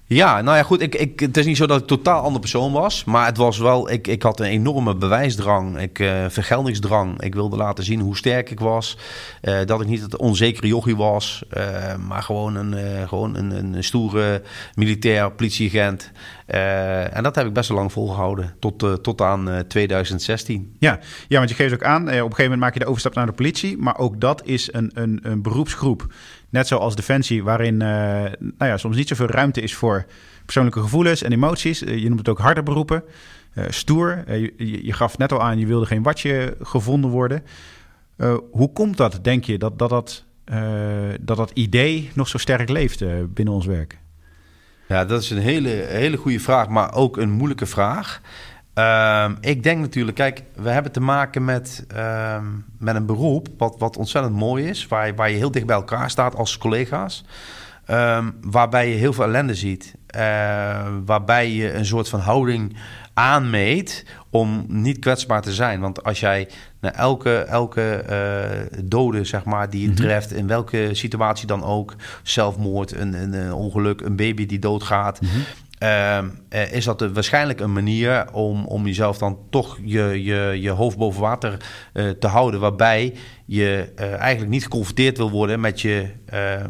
[0.06, 0.80] Ja, nou ja, goed.
[0.80, 3.04] Ik, ik, het is niet zo dat ik totaal andere persoon was.
[3.04, 3.90] Maar het was wel.
[3.90, 5.80] Ik, ik had een enorme bewijsdrang.
[5.80, 7.22] Ik, uh, vergeldingsdrang.
[7.22, 8.98] Ik wilde laten zien hoe sterk ik was.
[9.42, 11.44] Uh, dat ik niet het onzekere jochie was.
[11.56, 14.42] Uh, maar gewoon een, gewoon een, een stoere
[14.74, 16.10] militair politieagent.
[16.46, 18.54] en dat heb ik best wel lang volgehouden.
[18.58, 20.76] Tot, tot aan 2016.
[20.78, 20.98] Ja.
[21.28, 22.02] ja, want je geeft ook aan.
[22.02, 23.78] op een gegeven moment maak je de overstap naar de politie.
[23.78, 26.06] Maar ook dat is een, een, een beroepsgroep
[26.52, 27.80] Net zoals Defensie, waarin uh,
[28.38, 30.06] nou ja, soms niet zoveel ruimte is voor
[30.44, 31.84] persoonlijke gevoelens en emoties.
[31.84, 33.02] Eh, je noemt het ook harde beroepen.
[33.54, 34.24] Uh, stoer.
[34.26, 37.42] Je, je, gaf net al aan, je wilde geen watje gevonden worden.
[38.50, 40.24] hoe komt dat, denk je, dat dat, dat,
[41.20, 43.98] dat, dat idee nog zo sterk leeft binnen ons werk?
[44.88, 48.20] Ja, dat is een hele, hele goede vraag, maar ook een moeilijke vraag.
[48.74, 52.44] Ehm, ik denk natuurlijk, kijk, we hebben te maken met, ehm,
[52.78, 56.10] met een beroep wat, wat ontzettend mooi is, waar, waar je heel dicht bij elkaar
[56.10, 57.24] staat als collega's.
[57.86, 59.94] Ehm, waarbij je heel veel ellende ziet.
[60.16, 60.20] Uh,
[61.04, 62.76] waarbij je een soort van houding
[63.14, 65.80] aanmeet om niet kwetsbaar te zijn.
[65.80, 66.48] Want als jij
[66.80, 69.96] naar elke, elke uh, dode, zeg maar, die je mhm.
[69.96, 75.20] treft, in welke situatie dan ook, zelfmoord, een, een, een ongeluk, een baby die doodgaat,
[75.20, 75.71] mm eh,
[76.72, 81.20] is dat waarschijnlijk een manier om, om jezelf dan toch je, je, je hoofd boven
[81.20, 81.56] water
[81.94, 82.60] uh, te houden.
[82.60, 83.14] Waarbij
[83.46, 86.08] je uh, eigenlijk niet geconfronteerd wil worden met je,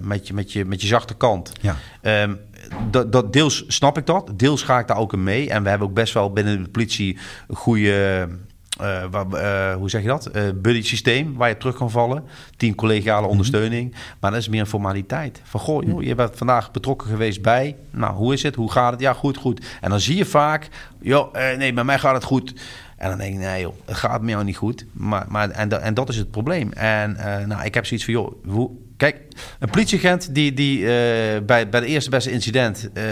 [0.01, 1.53] met je, met je, met je zachte kant.
[1.61, 1.77] Ja.
[2.23, 2.41] Um,
[2.91, 5.51] dat, dat, deels snap ik dat, deels ga ik daar ook in mee.
[5.51, 8.29] En we hebben ook best wel binnen de politie goede
[8.81, 10.37] uh, waar, uh, hoe zeg je dat?
[10.37, 12.25] Uh, buddy systeem waar je terug kan vallen.
[12.57, 13.31] Team collegiale mhm.
[13.31, 13.95] ondersteuning.
[14.21, 15.41] Maar dat is meer een formaliteit.
[15.45, 17.77] Van goh, joh, je bent vandaag betrokken geweest bij.
[17.91, 18.55] Nou, hoe is het?
[18.55, 19.01] Hoe gaat het?
[19.01, 19.67] Ja, goed, goed.
[19.81, 20.69] En dan zie je vaak,
[21.01, 22.55] joh, nee, bij mij gaat het goed.
[22.97, 24.87] En dan denk ik, nee joh, het gaat met jou niet goed.
[24.93, 26.73] Maar, maar, en, en dat is het probleem.
[26.73, 27.17] En
[27.47, 28.71] nou, ik heb zoiets van, joh, hoe,
[29.03, 29.17] Kijk,
[29.59, 30.87] een politieagent die, die uh,
[31.47, 33.05] bij, bij de eerste beste incident uh,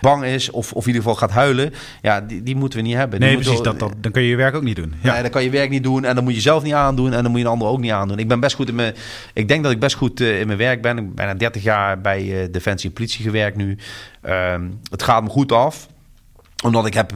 [0.00, 1.72] bang is of, of in ieder geval gaat huilen,
[2.02, 3.20] ja, die, die moeten we niet hebben.
[3.20, 4.94] Nee, precies, dat, dat, dan kun je je werk ook niet doen.
[5.02, 5.22] Ja.
[5.22, 7.30] dan kan je werk niet doen en dan moet je zelf niet aandoen en dan
[7.30, 8.18] moet je een ander ook niet aandoen.
[8.18, 8.94] Ik ben best goed in mijn,
[9.34, 10.98] ik denk dat ik best goed uh, in mijn werk ben.
[10.98, 13.78] Ik ben bijna 30 jaar bij Defensie en Politie gewerkt nu.
[14.22, 15.88] Ehm, het gaat me goed af
[16.64, 17.12] omdat ik heb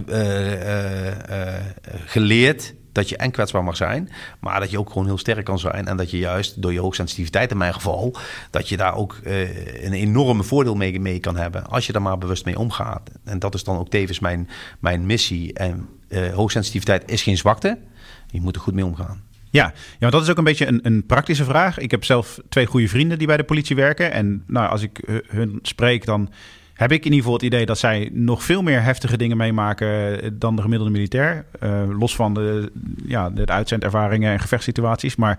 [2.06, 5.58] geleerd dat je en kwetsbaar mag zijn, maar dat je ook gewoon heel sterk kan
[5.58, 5.86] zijn.
[5.86, 8.16] En dat je juist door je hoogsensitiviteit in mijn geval,
[8.50, 12.02] dat je daar ook uh, een enorme voordeel mee, mee kan hebben als je daar
[12.02, 13.10] maar bewust mee omgaat.
[13.24, 15.52] En dat is dan ook tevens mijn, mijn missie.
[15.52, 17.78] En uh, hoogsensitiviteit is geen zwakte.
[18.26, 19.22] Je moet er goed mee omgaan.
[19.50, 21.78] Ja, ja dat is ook een beetje een, een, praktische vraag.
[21.78, 24.12] Ik heb zelf twee goede vrienden die bij de politie werken.
[24.12, 26.30] En nou, als ik hun spreek, dan
[26.74, 30.38] heb ik in ieder geval het idee dat zij nog veel meer heftige dingen meemaken
[30.38, 31.44] dan de gemiddelde militair.
[31.62, 32.72] Uh, los van de,
[33.06, 35.16] ja, de uitzendervaringen en gevechtssituaties.
[35.16, 35.38] Maar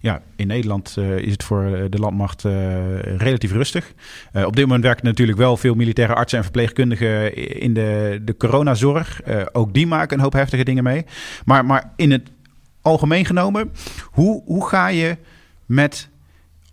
[0.00, 3.92] ja, in Nederland uh, is het voor de landmacht uh, relatief rustig.
[4.32, 9.20] op dit moment werken natuurlijk wel veel militaire artsen en verpleegkundigen in de, de coronazorg.
[9.52, 11.04] ook die maken een hoop heftige dingen mee.
[11.44, 12.30] Maar, maar in het
[12.82, 13.72] algemeen genomen,
[14.10, 15.16] hoe, hoe ga je
[15.66, 16.08] met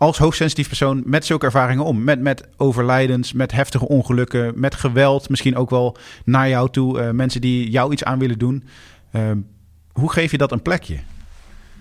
[0.03, 2.03] als hoogsensitief persoon met zulke ervaringen om?
[2.03, 7.09] Met, met overlijdens, met heftige ongelukken, met geweld, misschien ook wel naar jou toe, uh,
[7.09, 8.63] mensen die jou iets aan willen doen.
[9.11, 9.21] Uh,
[9.91, 10.97] hoe geef je dat een plekje?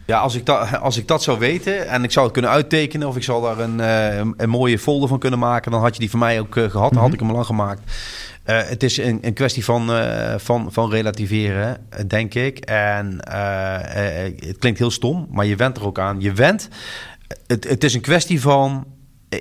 [0.06, 3.08] Ja, als ik, dat, als ik dat zou weten en ik zou het kunnen uittekenen
[3.08, 6.00] of ik zou daar een, uh, een, mooie folder van kunnen maken, dan had je
[6.00, 6.72] die van mij ook gehad.
[6.72, 7.12] Dan had mhm.
[7.12, 7.80] ik hem al lang gemaakt.
[8.44, 9.90] het is een, een kwestie van,
[10.36, 12.58] van, van relativeren, denk ik.
[12.58, 13.18] En
[14.46, 16.20] het klinkt heel stom, maar je went er ook aan.
[16.20, 16.68] Je went
[17.46, 18.86] het, het is een kwestie van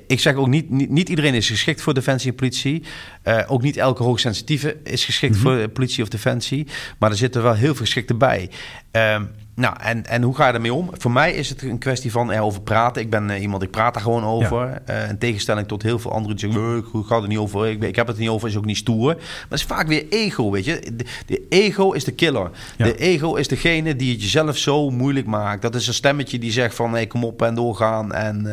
[0.08, 2.84] ik zeg ook niet, niet, niet, iedereen is geschikt voor defensie en politie.
[3.24, 5.42] Uh, ook niet elke hoogsensitieve is geschikt mhm.
[5.42, 6.68] voor politie of defensie.
[7.00, 8.50] Maar er zitten wel heel veel geschikte bij.
[8.92, 9.30] Um,
[9.62, 10.90] nou, en, en hoe ga je ermee om?
[10.94, 13.02] Voor mij is het een kwestie van erover praten.
[13.02, 14.82] Ik ben uh, iemand, ik praat daar gewoon over.
[14.86, 15.04] Ja.
[15.04, 16.78] Uh, in tegenstelling tot heel veel anderen die zeggen...
[16.78, 18.78] ik ga er niet over, ik, ik heb het er niet over, is ook niet
[18.78, 19.14] stoer.
[19.14, 20.96] Maar het is vaak weer ego, weet je.
[21.26, 22.50] De, ego is de killer.
[22.78, 25.62] De ego is degene die het jezelf zo moeilijk maakt.
[25.62, 26.92] Dat is een stemmetje die zegt van...
[26.92, 28.46] Hey, kom op en doorgaan en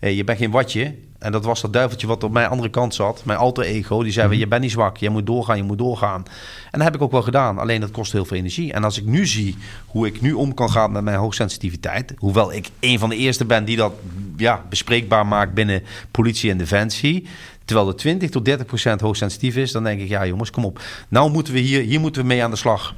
[0.00, 0.94] uh, je bent geen watje.
[1.24, 3.24] En dat was dat duiveltje wat op mijn andere kant zat.
[3.24, 4.02] Mijn alter ego.
[4.02, 4.96] Die zei, mm je bent niet zwak.
[4.96, 6.22] Je moet doorgaan, je moet doorgaan.
[6.70, 7.58] En dat heb ik ook wel gedaan.
[7.58, 8.72] Alleen dat kost heel veel energie.
[8.72, 9.56] En als ik nu zie
[9.86, 12.14] hoe ik nu om kan gaan met mijn hoogsensitiviteit.
[12.18, 13.92] Hoewel ik een van de eerste ben die dat
[14.36, 17.26] ja, bespreekbaar maakt binnen politie en defensie.
[17.64, 19.72] Terwijl de 20 tot 30 procent hoogsensitief is.
[19.72, 20.80] Dan denk ik, ja jongens, kom op.
[21.08, 22.94] Nou moeten we hier, hier moeten we mee aan de slag.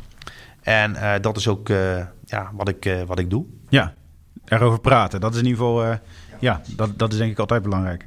[0.62, 3.45] En uh, dat is ook uh, ja, wat, ik, uh, wat ik doe.
[3.68, 3.95] Ja,
[4.45, 5.20] erover praten.
[5.20, 5.99] Dat is in ieder geval...
[6.41, 8.07] ja, dat, dat is denk ik altijd belangrijk.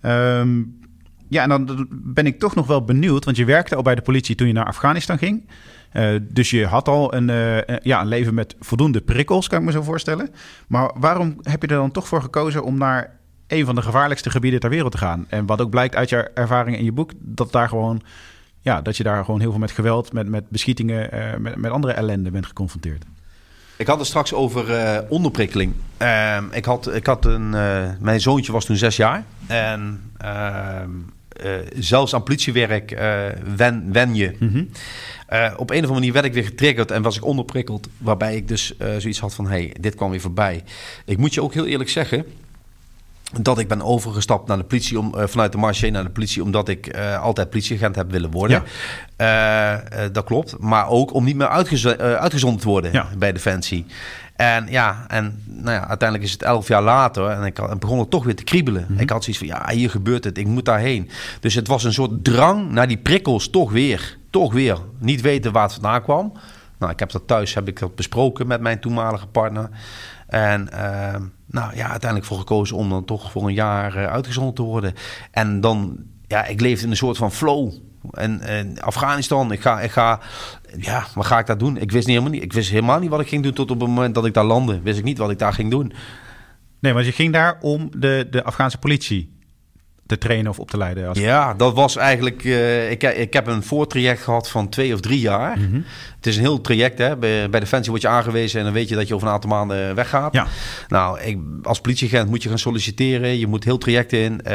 [0.00, 0.62] Ehm,
[1.28, 4.02] ja, en dan ben ik toch nog wel benieuwd, want je werkte al bij de
[4.02, 5.48] politie toen je naar Afghanistan ging.
[5.92, 9.64] Uh, dus je had al een, uh, ja, een leven met voldoende prikkels, kan ik
[9.64, 10.30] me zo voorstellen.
[10.66, 14.30] Maar waarom heb je er dan toch voor gekozen om naar een van de gevaarlijkste
[14.30, 15.26] gebieden ter wereld te gaan?
[15.28, 18.02] En wat ook blijkt uit je ervaring in je boek, dat, daar gewoon,
[18.60, 21.70] ja, dat je daar gewoon heel veel met geweld, met, met beschietingen, uh, met, met
[21.70, 23.04] andere ellende bent geconfronteerd.
[23.76, 25.74] Ik had het straks over onderprikkeling.
[26.02, 27.50] Uh, ik had, ik had een,
[28.00, 29.24] mijn zoontje was toen zes jaar.
[29.48, 30.90] En ehm,
[31.78, 32.90] zelfs aan politiewerk
[33.56, 34.36] wen, wen je.
[34.38, 34.68] Mm -hmm.
[35.56, 37.88] op een of andere manier werd ik weer getriggerd en was ik onderprikkeld.
[37.98, 40.64] Waarbij ik dus zoiets had van, hey, dit kwam weer voorbij.
[41.04, 42.24] Ik moet je ook heel eerlijk zeggen
[43.32, 46.42] dat ik ben overgestapt naar de politie om, uh, vanuit de marché naar de politie,
[46.42, 48.62] omdat ik uh, altijd politieagent heb willen worden.
[49.16, 49.82] Ja.
[49.82, 50.58] Uh, dat klopt.
[50.58, 53.08] Maar ook om niet meer uitgez uitgezonden te worden ja.
[53.18, 53.86] bij Defensie.
[54.38, 58.10] En ja, en nou ja, uiteindelijk is het elf jaar later en ik begon het
[58.10, 58.82] toch weer te kriebelen.
[58.82, 58.98] Mm -hmm.
[58.98, 61.10] Ik had zoiets van, ja, hier gebeurt het, ik moet daarheen.
[61.40, 64.78] Dus het was een soort drang naar die prikkels, toch weer, toch weer.
[64.98, 66.32] Niet weten waar het vandaan kwam.
[66.78, 69.68] Nou, ik heb dat thuis, heb ik dat besproken met mijn toenmalige partner.
[70.26, 71.14] En uh,
[71.46, 74.94] nou ja, uiteindelijk voor gekozen om dan toch voor een jaar uh, uitgezonden te worden.
[75.30, 77.72] En dan, ja, ik leefde in een soort van flow.
[78.10, 80.20] En, en Afghanistan, ik ga, ik ga,
[80.76, 81.76] ja, wat ga ik daar doen?
[81.76, 83.80] Ik wist, niet helemaal niet, ik wist helemaal niet wat ik ging doen tot op
[83.80, 84.80] het moment dat ik daar landde.
[84.80, 85.92] Wist ik niet wat ik daar ging doen.
[86.80, 89.37] Nee, want je ging daar om de, de Afghaanse politie
[90.08, 91.08] te trainen of op te leiden?
[91.08, 91.18] Als...
[91.18, 92.44] Ja, dat was eigenlijk.
[92.44, 95.58] Uh, ik, ik heb een voortraject gehad van twee of drie jaar.
[95.58, 95.84] Mm -hmm.
[96.16, 96.98] Het is een heel traject.
[96.98, 97.16] Hè?
[97.16, 99.50] Bij, bij Defensie word je aangewezen en dan weet je dat je over een aantal
[99.50, 100.32] maanden weggaat.
[100.32, 100.46] Ja.
[100.88, 103.38] Nou, ik, als politieagent moet je gaan solliciteren.
[103.38, 104.40] Je moet heel traject in.
[104.46, 104.52] Uh,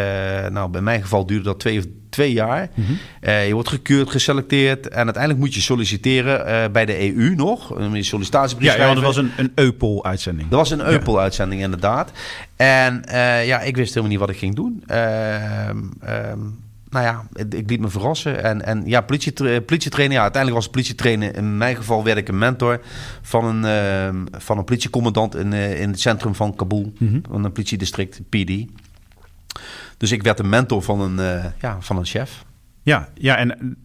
[0.48, 2.70] nou, bij mijn geval duurde dat twee of twee jaar.
[2.74, 2.98] Mm -hmm.
[3.22, 7.70] uh, je wordt gekeurd, geselecteerd en uiteindelijk moet je solliciteren uh, bij de EU nog.
[7.76, 10.50] Een sollicitatiebrief Ja, ja dat was een, een Eupol-uitzending.
[10.50, 12.12] Dat was een Eupol-uitzending inderdaad.
[12.56, 14.84] En uh, ja, ik wist helemaal niet wat ik ging doen.
[16.90, 18.44] nou ja, ik liet me verrassen.
[18.44, 21.36] En, en ja, politie, politietrainer, ja, uiteindelijk was politietrainer.
[21.36, 22.82] In mijn geval werd ik een mentor
[23.22, 26.94] van een, uh, van een politiecommandant in, uh, in het centrum van Kabul.
[26.98, 27.22] Mm -hmm.
[27.30, 28.66] Van een politiedistrict, PD.
[29.98, 32.46] Dus ik werd een mentor van een, uh, ja, van een chef.
[32.82, 33.78] Ja, ja en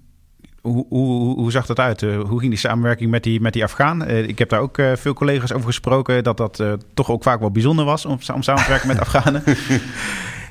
[0.72, 2.02] hoe, hoe, hoe zag dat uit?
[2.02, 4.08] Uh, hoe ging die samenwerking met die, met die Afghaan?
[4.08, 6.24] Uh, ik heb daar ook uh, veel collega's over gesproken...
[6.24, 6.62] dat dat
[6.94, 9.42] toch ook vaak wel bijzonder was om, om samen te werken met Afghanen.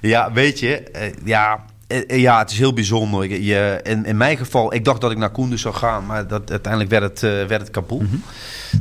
[0.01, 0.83] ja, weet je,
[1.23, 1.65] ja...
[2.07, 3.41] Ja, het is heel bijzonder.
[3.41, 6.51] Je, in, in mijn geval, ik dacht dat ik naar Koenders zou gaan, maar dat,
[6.51, 7.99] uiteindelijk werd het, werd het Kabul.
[7.99, 8.21] Mm -hmm.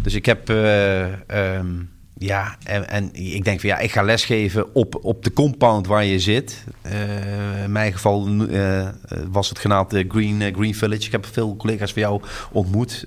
[0.03, 4.99] Dus ik heb um, ja, en, en, ik denk van ja, ik ga lesgeven op,
[5.03, 6.64] op de compound waar je zit.
[6.87, 8.89] Uh, in mijn geval uh,
[9.31, 11.07] was het genaamd Green, Green Village.
[11.07, 13.07] Ik heb veel collega's van jou ontmoet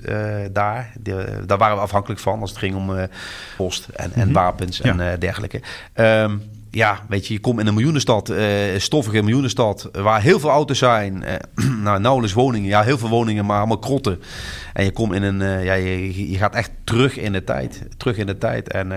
[0.51, 0.93] daar.
[0.99, 3.07] De, daar waren we afhankelijk van als het ging om
[3.57, 4.34] post en, en mm -hmm.
[4.34, 5.18] wapens en ja.
[5.18, 5.62] dergelijke.
[5.95, 6.41] Um,
[6.72, 8.34] ja, weet je, je komt in een miljoenenstad,
[8.78, 11.24] stoffige miljoenenstad, waar heel veel auto's zijn.
[11.84, 12.70] Nou, nauwelijks woningen.
[12.70, 14.20] Ja, heel veel woningen, maar allemaal krotten.
[14.80, 17.82] En je komt in een, uh, ja, je, je, gaat echt terug in de tijd.
[17.97, 18.71] Terug in de tijd.
[18.71, 18.88] En,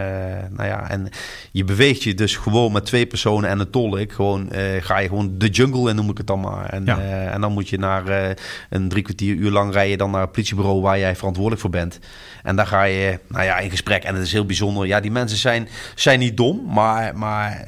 [0.50, 1.08] nou ja, en
[1.52, 4.12] je beweegt je dus gewoon met twee personen en een tolk.
[4.12, 4.48] Gewoon,
[4.80, 6.68] ga je gewoon de jungle in, noem ik het dan maar.
[6.68, 6.98] En, ja.
[7.30, 8.36] en dan moet je naar
[8.70, 11.98] een drie kwartier uur lang rijden dan naar het politiebureau waar jij verantwoordelijk voor bent.
[12.42, 14.04] En daar ga je, nou ja, in gesprek.
[14.04, 14.86] En het is heel bijzonder.
[14.86, 17.64] Ja, die mensen zijn, zijn niet dom, maar, maar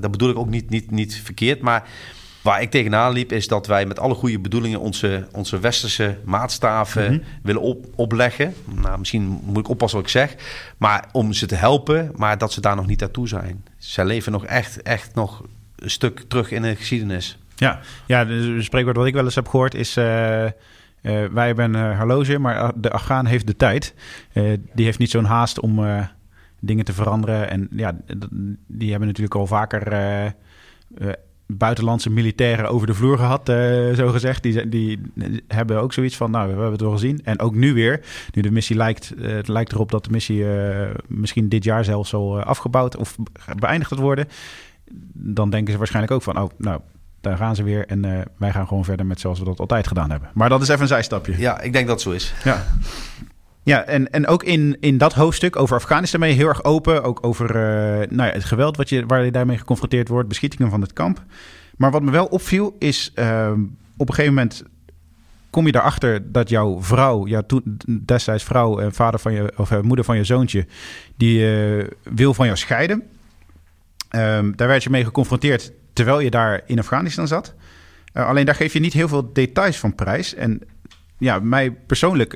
[0.00, 1.60] dat bedoel ik ook niet, niet, niet verkeerd.
[1.60, 1.88] Maar
[2.42, 7.02] waar ik tegenaan liep, is dat wij met alle goede bedoelingen onze, onze westerse maatstaven
[7.02, 7.22] mm -hmm.
[7.42, 8.54] willen op, opleggen.
[8.80, 10.34] Nou, misschien moet ik oppassen wat ik zeg.
[10.76, 13.64] Maar om ze te helpen, maar dat ze daar nog niet naartoe zijn.
[13.78, 15.42] Zij leven nog echt, echt nog
[15.76, 17.38] een stuk terug in de geschiedenis.
[17.56, 19.96] Ja, ja de spreekwoord wat ik wel eens heb gehoord is...
[19.96, 20.46] Uh...
[21.02, 23.94] Uh, wij hebben een horloge, maar de Afghaan heeft de tijd.
[24.34, 26.06] Uh, die heeft niet zo'n haast om uh,
[26.60, 27.50] dingen te veranderen.
[27.50, 27.96] En ja,
[28.66, 29.92] die hebben natuurlijk al vaker
[31.56, 33.46] buitenlandse militairen over de vloer gehad,
[33.96, 34.42] zo gezegd.
[34.42, 35.00] Die, die,
[35.48, 37.20] hebben ook zoiets van, nou, we hebben het wel gezien.
[37.24, 38.00] En ook nu weer,
[38.32, 40.44] nu de missie lijkt, het lijkt erop dat de missie
[41.06, 43.16] misschien dit jaar zelfs zal afgebouwd of
[43.58, 44.28] beëindigd gaat worden.
[45.12, 46.80] Dan denken ze waarschijnlijk ook van, oh, nou,
[47.22, 47.86] daar gaan ze weer.
[47.86, 50.30] En uh, wij gaan gewoon verder met zoals we dat altijd gedaan hebben.
[50.34, 51.38] Maar dat is even een zijstapje.
[51.38, 52.34] Ja, ik denk dat het zo is.
[52.44, 52.66] Ja.
[53.64, 57.02] Ja, en, en ook in, in dat hoofdstuk over Afghanistan ben je heel erg open.
[57.02, 60.70] Ook over uh, nou ja, het geweld wat je, waar je daarmee geconfronteerd wordt, beschietingen
[60.70, 61.24] van het kamp.
[61.76, 63.52] Maar wat me wel opviel is, uh,
[63.96, 64.62] op een gegeven moment
[65.50, 69.70] kom je erachter dat jouw vrouw, jouw toen destijds vrouw en vader van je, of
[69.70, 70.66] uh, moeder van je zoontje,
[71.16, 71.46] die
[72.02, 73.02] wil van jou scheiden.
[74.16, 77.54] Um, daar werd je mee geconfronteerd terwijl je daar in Afghanistan zat.
[78.12, 80.34] Alleen daar geef je niet heel veel details van prijs.
[80.34, 80.60] En
[81.22, 82.34] ja, mij persoonlijk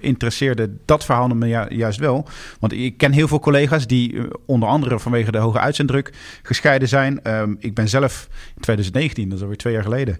[0.00, 2.28] interesseerde dat verhaal me juist wel.
[2.60, 6.12] Want ik ken heel veel collega's die onder andere vanwege de hoge uitzenddruk
[6.42, 7.22] gescheiden zijn.
[7.22, 10.18] Ehm, ik ben zelf in 2019, dat is alweer twee jaar geleden,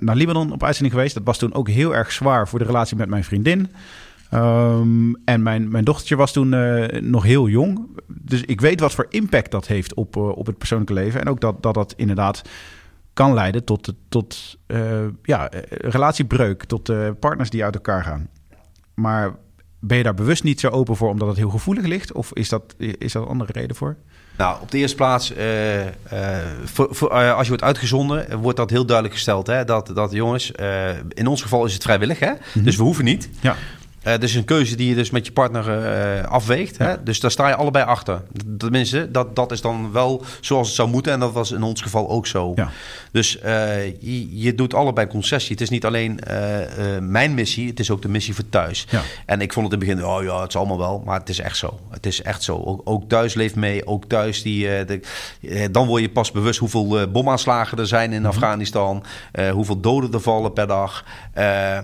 [0.00, 1.14] naar Libanon op uitzending geweest.
[1.14, 3.68] Dat was toen ook heel erg zwaar voor de relatie met mijn vriendin.
[4.30, 6.48] Ehm, en mijn, mijn dochtertje was toen
[7.10, 7.86] nog heel jong.
[8.06, 11.20] Dus ik weet wat voor impact dat heeft op, op het persoonlijke leven.
[11.20, 12.42] En ook dat dat, dat inderdaad
[13.16, 18.28] kan leiden tot, tot uh, ja, relatiebreuk, tot partners die uit elkaar gaan.
[18.94, 19.34] Maar
[19.80, 22.12] ben je daar bewust niet zo open voor omdat het heel gevoelig ligt?
[22.12, 23.96] Of is dat, is dat een andere reden voor?
[24.38, 25.32] Nou, op de eerste plaats,
[26.64, 29.46] voor, voor, als je wordt uitgezonden, wordt dat heel duidelijk gesteld.
[29.46, 29.64] Hè?
[29.64, 30.52] Dat, dat jongens,
[31.08, 32.32] in ons geval is het vrijwillig, hè?
[32.54, 32.64] Mhm.
[32.64, 33.28] dus we hoeven niet.
[33.40, 33.56] Ja.
[34.06, 35.66] Uh, dus een keuze die je dus met je partner
[36.18, 36.78] uh, afweegt.
[36.78, 37.02] Hè?
[37.02, 38.22] Dus daar sta je allebei achter.
[38.58, 41.12] Tenminste, dat, dat is dan wel zoals het zou moeten.
[41.12, 42.52] En dat was in ons geval ook zo.
[42.54, 42.70] Ja.
[43.12, 45.52] Dus uh, je, je, doet allebei concessie.
[45.52, 46.20] Het is niet alleen
[47.00, 48.86] mijn missie, het is ook de missie voor thuis.
[48.90, 49.02] Ja.
[49.26, 51.02] En ik vond het in het begin, oh ja, het is allemaal wel.
[51.04, 51.80] Maar het is echt zo.
[51.90, 52.62] Het is echt zo.
[52.64, 53.86] Ook, ook thuis leeft mee.
[53.86, 55.00] Ook thuis, die, de,
[55.70, 59.04] dan word je pas bewust hoeveel bomaanslagen er zijn in mm Afghanistan.
[59.52, 61.04] hoeveel doden er vallen per dag.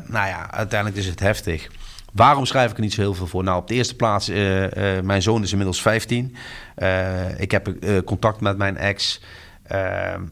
[0.06, 1.68] nou ja, uiteindelijk is het heftig.
[2.12, 3.44] Waarom schrijf ik er niet zo heel veel voor?
[3.44, 4.68] Nou, op de eerste plaats, uh, uh,
[5.02, 6.36] mijn zoon is inmiddels 15.
[6.76, 7.72] Uh, ik heb
[8.04, 9.20] contact met mijn ex.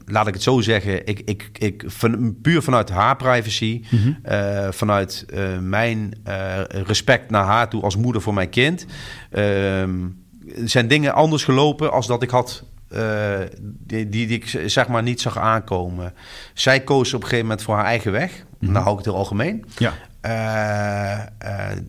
[0.05, 4.73] laat ik het zo zeggen, ik, ik, ik, van, puur vanuit haar privacy, mm -hmm.
[4.73, 5.27] vanuit
[5.61, 6.15] mijn
[6.69, 8.87] respect naar haar toe als moeder voor mijn kind,
[9.31, 10.09] ehm,
[10.65, 12.65] zijn dingen anders gelopen als dat ik had
[13.63, 16.15] die, die, die, ik zeg maar niet zag aankomen.
[16.55, 18.31] Zij koos op een gegeven moment voor haar eigen weg.
[18.31, 18.73] Mm -hmm.
[18.73, 19.65] Nou hou ik het heel algemeen.
[19.79, 19.93] Ja.
[20.27, 21.19] Uh,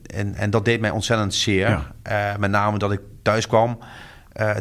[0.01, 1.91] en, en dat deed mij ontzettend zeer.
[2.11, 3.79] Uh, met name dat ik thuis kwam.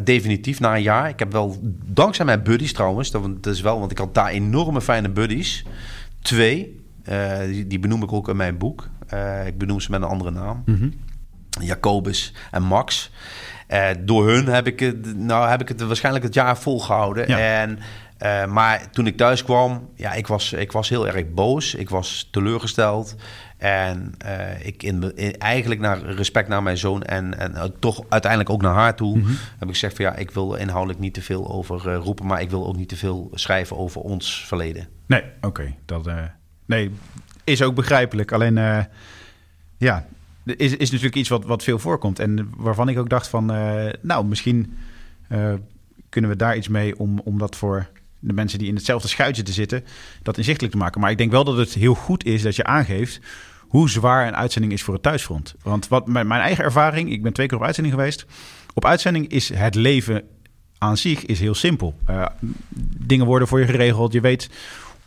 [0.03, 1.09] definitief na een jaar.
[1.09, 4.81] Ik heb wel, dankzij mijn buddies trouwens, dat, is wel, want ik had daar enorme
[4.81, 5.65] fijne buddies.
[6.21, 6.79] Twee,
[7.45, 8.89] die, die, benoem ik ook in mijn boek.
[9.45, 10.63] ik benoem ze met een andere naam.
[10.65, 10.93] Mm -hmm.
[11.59, 13.11] Jacobus en Max.
[13.99, 17.27] door hun heb ik, het, nou, heb ik het waarschijnlijk het jaar volgehouden.
[17.27, 17.79] En
[18.23, 21.75] uh, maar toen ik thuis kwam, ja, ik was, ik was heel erg boos.
[21.75, 23.15] Ik was teleurgesteld.
[23.57, 28.03] En uh, ik in, in, eigenlijk naar respect naar mijn zoon en, en uh, toch
[28.09, 29.37] uiteindelijk ook naar haar toe mm -hmm.
[29.59, 32.41] heb ik gezegd van ja, ik wil inhoudelijk niet te veel over uh, roepen, maar
[32.41, 34.87] ik wil ook niet te veel schrijven over ons verleden.
[35.05, 35.47] Nee, oké.
[35.47, 35.77] Okay.
[35.85, 36.09] Dat
[36.65, 36.91] nee,
[37.43, 38.31] is ook begrijpelijk.
[38.31, 38.55] Alleen
[39.77, 40.05] ja,
[40.45, 42.19] is, is natuurlijk iets wat, wat veel voorkomt.
[42.19, 43.45] En waarvan ik ook dacht van
[44.01, 44.77] nou, misschien
[46.09, 47.87] kunnen we daar iets mee om, om dat voor
[48.21, 49.83] de mensen die in hetzelfde schuitje te zitten,
[50.21, 51.01] dat inzichtelijk te maken.
[51.01, 53.19] Maar ik denk wel dat het heel goed is dat je aangeeft
[53.59, 55.55] hoe zwaar een uitzending is voor het thuisfront.
[55.63, 58.25] Want wat mijn, mijn eigen ervaring, ik ben twee keer op uitzending geweest.
[58.73, 60.23] Op uitzending is het leven
[60.77, 61.95] aan zich is heel simpel.
[62.09, 62.25] Uh,
[62.97, 64.13] dingen worden voor je geregeld.
[64.13, 64.49] Je weet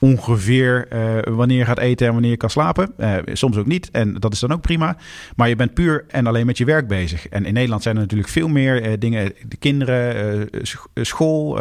[0.04, 2.92] ongeveer uh, wanneer je gaat eten en wanneer je kan slapen.
[2.98, 3.90] Uh, soms ook niet.
[3.90, 4.96] En dat is dan ook prima.
[5.36, 7.28] Maar je bent puur en alleen met je werk bezig.
[7.28, 9.32] En in Nederland zijn er natuurlijk veel meer uh, dingen.
[9.48, 10.48] De kinderen,
[10.94, 11.58] school,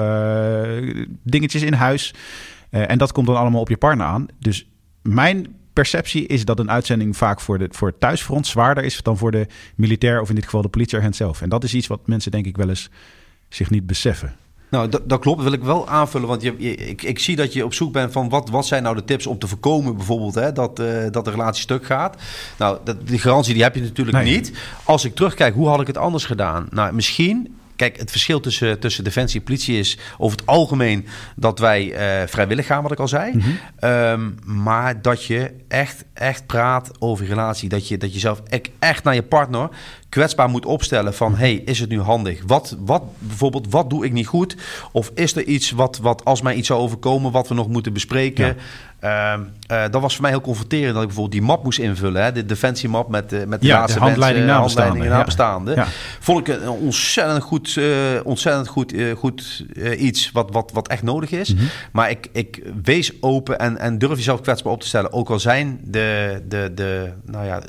[1.24, 2.14] dingetjes in huis.
[2.70, 4.28] en dat komt dan allemaal op je partner aan.
[4.40, 4.70] Dus
[5.02, 9.18] mijn perceptie is dat een uitzending vaak voor, de, voor het thuisfront zwaarder is dan
[9.18, 11.42] voor de militair of in dit geval de politieagent zelf.
[11.42, 12.90] En dat is iets wat mensen denk ik wel eens
[13.50, 14.36] zich niet beseffen.
[14.74, 15.38] Nou, dat, dat klopt.
[15.38, 16.28] Dat wil ik wel aanvullen.
[16.28, 18.96] Want je, ik, ik zie dat je op zoek bent van wat, wat zijn nou
[18.96, 22.22] de tips om te voorkomen, bijvoorbeeld, hè, dat, uh, dat de relatie stuk gaat.
[22.58, 24.52] Nou, dat, die garantie die heb je natuurlijk niet.
[24.84, 26.68] Als ik terugkijk, hoe had ik het anders gedaan?
[26.70, 31.60] Nou, misschien Kijk, het verschil tussen, tussen defensie en politie is over het algemeen dat
[31.60, 33.32] wij uh, vrijwillig gaan, wat ik al zei.
[33.34, 33.90] Mm -hmm.
[33.90, 37.70] um, maar dat je echt, echt praat over relatie.
[37.70, 38.42] Dat je, dat je zelf
[38.80, 39.70] echt naar je partner
[40.10, 41.36] kwetsbaar moet opstellen van...
[41.36, 42.42] hey, is het nu handig?
[42.48, 44.56] Wat, wat, bijvoorbeeld, wat doe ik niet goed?
[44.92, 47.32] Of is er iets wat, wat als mij iets zou overkomen...
[47.32, 48.46] wat we nog moeten bespreken?
[48.46, 48.56] Ja.
[49.04, 49.40] Uh,
[49.72, 52.24] uh, dat was voor mij heel confronterend dat ik bijvoorbeeld die map moest invullen.
[52.24, 52.32] Hè?
[52.32, 55.76] De defensiemap met, uh, met de ja, laatste de handleiding mensen, handleiding nabestaanden.
[55.76, 55.88] Ja.
[56.20, 57.86] Vond ik een ontzettend goed, uh,
[58.24, 59.66] ontzettend goed, goed
[59.98, 61.54] iets wat, wat, wat echt nodig is.
[61.54, 61.68] Mm -hmm.
[61.92, 65.14] Maar ik, ik wees open en, en durf jezelf kwetsbaar op te stellen.
[65.14, 67.62] Ook al zijn de, de, de, nou ja,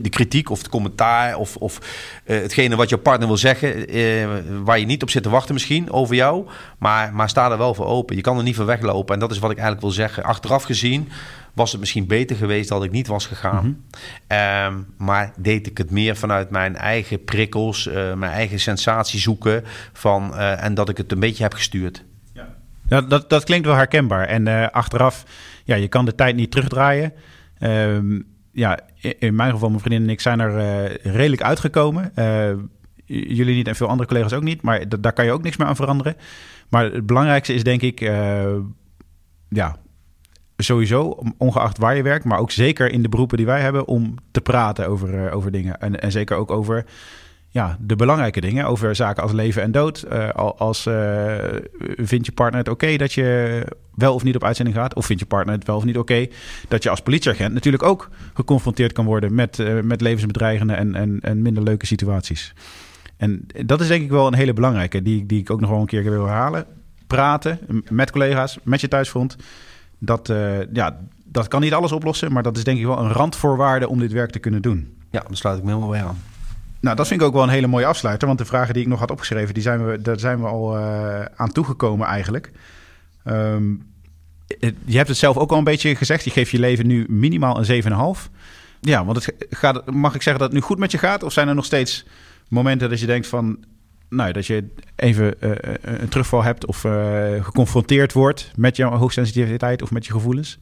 [0.00, 1.78] de kritiek of het commentaar of, of
[2.24, 4.64] hetgene wat je partner wil zeggen...
[4.64, 6.46] waar je niet op zit te wachten misschien over jou.
[6.78, 8.16] Maar, maar sta er wel voor open.
[8.16, 9.14] Je kan er niet voor weglopen.
[9.14, 10.24] En dat is wat ik eigenlijk wil zeggen.
[10.24, 11.08] Achteraf gezien
[11.54, 13.64] was het misschien beter geweest dat ik niet was gegaan.
[13.66, 13.84] Mm
[14.28, 14.66] -hmm.
[14.66, 19.64] um, maar deed ik het meer vanuit mijn eigen prikkels, uh, mijn eigen sensatie zoeken.
[19.92, 22.04] Van, en dat ik het een beetje heb gestuurd.
[22.32, 22.46] Ja,
[22.88, 24.26] ja dat, dat klinkt wel herkenbaar.
[24.26, 25.24] En achteraf,
[25.64, 27.12] ja, je kan de tijd niet terugdraaien.
[27.60, 28.78] Um, ja,
[29.18, 32.12] in mijn geval, mijn vriendin en ik zijn er redelijk uitgekomen.
[33.06, 34.62] jullie niet en veel andere collega's ook niet.
[34.62, 36.16] Maar daar kan je ook niks meer aan veranderen.
[36.68, 38.00] Maar het belangrijkste is denk ik...
[39.48, 39.76] ja,
[40.56, 44.14] sowieso, ongeacht waar je werkt, maar ook zeker in de beroepen die wij hebben, om
[44.30, 45.80] te praten over, over dingen.
[45.80, 46.84] En, en zeker ook over
[47.54, 50.04] ja, de belangrijke dingen over zaken als leven en dood.
[50.12, 51.34] Uh, als uh,
[51.96, 54.94] vindt je partner het oké dat je wel of niet op uitzending gaat?
[54.94, 56.26] Of vindt je partner het wel of niet oké
[56.68, 61.20] dat je als politieagent natuurlijk ook geconfronteerd kan worden met, uh, met levensbedreigende en, en,
[61.20, 62.54] en minder leuke situaties?
[63.16, 65.80] En dat is denk ik wel een hele belangrijke, die, die ik ook nog wel
[65.80, 66.66] een keer wil herhalen.
[67.06, 67.58] Praten
[67.90, 69.36] met collega's, met je thuisfront.
[69.98, 70.32] Dat,
[70.72, 73.98] ja, dat kan niet alles oplossen, maar dat is denk ik wel een randvoorwaarde om
[73.98, 74.96] dit werk te kunnen doen.
[75.10, 76.33] Ja, daar sluit ik me helemaal bij aan.
[76.84, 78.26] Nou, dat vind ik ook wel een hele mooie afsluiter.
[78.26, 80.78] Want de vragen die ik nog had opgeschreven, die zijn we, daar zijn we al
[80.78, 82.50] uh, aan toegekomen eigenlijk.
[83.24, 83.92] Um,
[84.84, 86.24] je hebt het zelf ook al een beetje gezegd.
[86.24, 87.82] Je geeft je leven nu minimaal een
[88.16, 88.30] 7,5.
[88.80, 91.22] Ja, want het gaat, mag ik zeggen dat het nu goed met je gaat?
[91.22, 92.06] Of zijn er nog steeds
[92.48, 93.64] momenten dat je denkt van...
[94.08, 96.80] Nou, dat je even uh, een terugval hebt of
[97.40, 100.58] geconfronteerd wordt met jouw hoogsensitiviteit of met je gevoelens?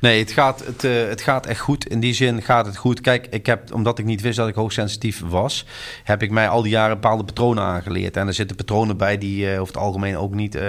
[0.00, 1.86] Nee, het gaat, het, uh, het gaat echt goed.
[1.86, 3.00] In die zin gaat het goed.
[3.00, 5.66] Kijk, ik heb, omdat ik niet wist dat ik hoogsensitief was,
[6.04, 8.16] heb ik mij al die jaren bepaalde patronen aangeleerd.
[8.16, 10.62] En er zitten patronen bij die uh, over het algemeen ook niet uh,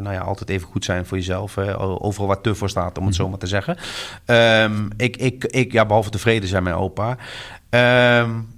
[0.00, 1.58] nou ja, altijd even goed zijn voor jezelf.
[1.58, 3.76] overal waar te voor staat, om het zo maar te zeggen.
[4.26, 7.16] Um, ik, ik, ik, ja, behalve tevreden zijn mijn opa.
[8.20, 8.54] Um,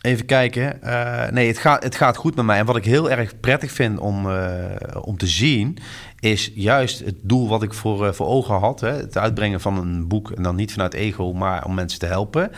[0.00, 0.78] Even kijken.
[0.84, 2.58] Uh, nee, het gaat, het gaat goed met mij.
[2.58, 4.64] En wat ik heel erg prettig vind om, uh,
[5.00, 5.78] om te zien,
[6.20, 8.80] is juist het doel wat ik voor, uh, voor ogen had.
[8.80, 10.30] Hè, het uitbrengen van een boek.
[10.30, 12.50] En dan niet vanuit ego, maar om mensen te helpen.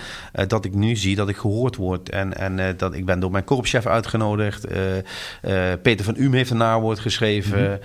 [0.46, 2.08] dat ik nu zie dat ik gehoord word.
[2.08, 4.66] En, en dat ik ben door mijn korpschef uitgenodigd.
[5.82, 7.60] Peter van Uhm heeft een nawoord geschreven.
[7.60, 7.78] Mm -hmm.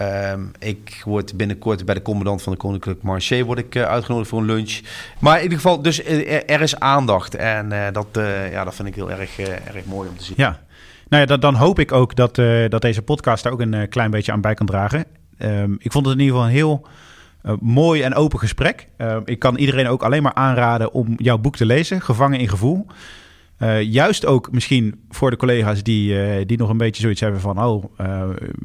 [0.00, 4.28] Um, ik word binnenkort bij de commandant van de Koninklijke Marché word ik, uh, uitgenodigd
[4.28, 4.80] voor een lunch.
[5.18, 7.34] Maar in ieder geval, dus uh, er is aandacht.
[7.34, 8.06] En uh, dat,
[8.50, 10.34] ja, dat vind ik heel erg, erg mooi om te zien.
[10.36, 10.60] Ja,
[11.08, 12.34] nou ja, dat, dan hoop ik ook dat,
[12.68, 15.04] dat deze podcast daar ook een klein beetje aan bij kan dragen.
[15.42, 16.86] Um, ik vond het in ieder geval een heel
[17.60, 18.88] mooi en open gesprek.
[19.24, 22.86] ik kan iedereen ook alleen maar aanraden om jouw boek te lezen, Gevangen in Gevoel.
[23.58, 27.40] Uh, juist ook misschien voor de collega's die, uh, die nog een beetje zoiets hebben
[27.40, 27.62] van...
[27.62, 27.84] oh,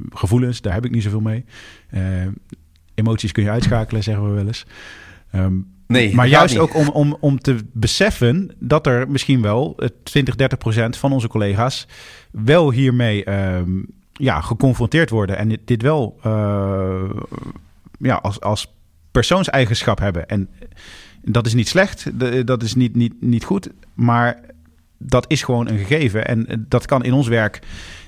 [0.09, 1.45] gevoelens, daar heb ik niet zoveel mee.
[2.93, 4.65] emoties kun je uitschakelen, zeggen we wel eens.
[5.35, 10.35] Um, nee, maar juist ook om, om, om te beseffen dat er misschien wel 20,
[10.35, 11.87] 30 procent van onze collega's...
[12.31, 13.87] wel hiermee um,
[14.17, 16.19] ja, geconfronteerd worden en dit wel
[17.99, 18.73] ja, als, als
[19.11, 20.27] persoonseigenschap hebben.
[20.27, 20.49] En
[21.21, 24.39] dat is niet slecht, dat is niet, niet, niet goed, maar
[24.97, 26.27] dat is gewoon een gegeven.
[26.27, 27.59] En eh, dat kan in ons werk,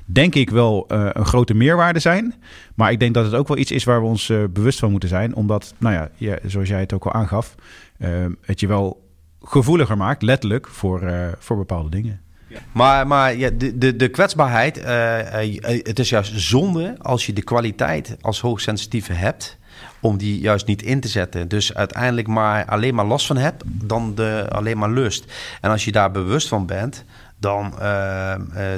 [0.06, 2.34] denk ik, wel uh, een grote meerwaarde zijn.
[2.76, 4.92] Maar ik denk dat het ook wel iets is waar we ons uh, bewust van
[4.92, 5.36] moeten zijn.
[5.36, 7.56] Omdat, nou ja, ja zoals jij het ook al aangaf,
[8.42, 9.06] het je wel
[9.42, 12.22] gevoeliger maakt, letterlijk, voor, voor bepaalde dingen.
[12.72, 14.76] Maar, maar ja, de, de, de kwetsbaarheid,
[15.88, 19.58] het is juist zonde als je de kwaliteit als hoogsensitieve hebt
[20.00, 21.48] om die juist niet in te zetten.
[21.48, 25.34] Dus uiteindelijk maar alleen maar last van hebt, dan de, alleen maar lust.
[25.62, 27.06] En als je daar bewust van bent,
[27.40, 27.74] dan,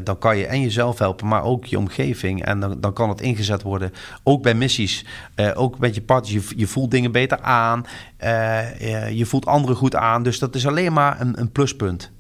[0.04, 2.46] dan kan je en jezelf helpen, maar ook je omgeving.
[2.46, 3.94] En dan, dan kan het ingezet worden,
[4.24, 5.06] ook bij missies,
[5.54, 6.50] ook met je partners.
[6.50, 7.86] Je, je voelt dingen beter aan,
[9.12, 10.24] je voelt anderen goed aan.
[10.24, 12.12] Dus dat is alleen maar een, een pluspunt.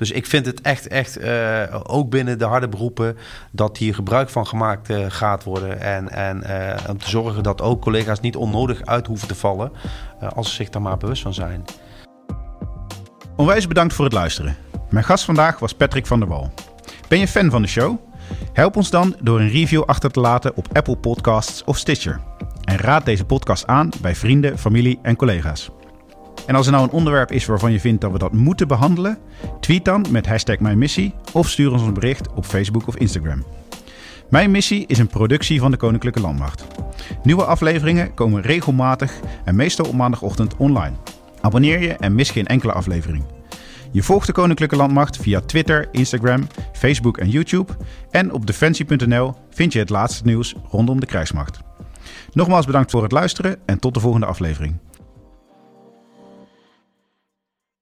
[0.00, 3.16] Dus ik vind het echt, echt uh, ook binnen de harde beroepen,
[3.52, 5.80] dat hier gebruik van gemaakt uh, gaat worden.
[5.80, 9.72] En, en uh, om te zorgen dat ook collega's niet onnodig uit hoeven te vallen,
[10.34, 11.64] als ze zich daar maar bewust van zijn.
[13.36, 14.56] Onwijs bedankt voor het luisteren.
[14.90, 16.52] Mijn gast vandaag was Patrick van der Wal.
[17.08, 17.96] Ben je fan van de show?
[18.52, 22.20] Help ons dan door een review achter te laten op Apple Podcasts of Stitcher.
[22.64, 25.70] En raad deze podcast aan bij vrienden, familie en collega's.
[26.46, 29.18] En als er nou een onderwerp is waarvan je vindt dat we dat moeten behandelen,
[29.60, 33.44] tweet dan met hashtag Mijn Missie of stuur ons een bericht op Facebook of Instagram.
[34.28, 36.64] Mijn Missie is een productie van de Koninklijke Landmacht.
[37.22, 39.12] Nieuwe afleveringen komen regelmatig
[39.44, 40.96] en meestal op maandagochtend online.
[41.40, 43.24] Abonneer je en mis geen enkele aflevering.
[43.90, 47.72] Je volgt de Koninklijke Landmacht via Twitter, Instagram, Facebook en YouTube.
[48.10, 51.60] En op defensie.nl vind je het laatste nieuws rondom de krijgsmacht.
[52.32, 54.76] Nogmaals bedankt voor het luisteren en tot de volgende aflevering.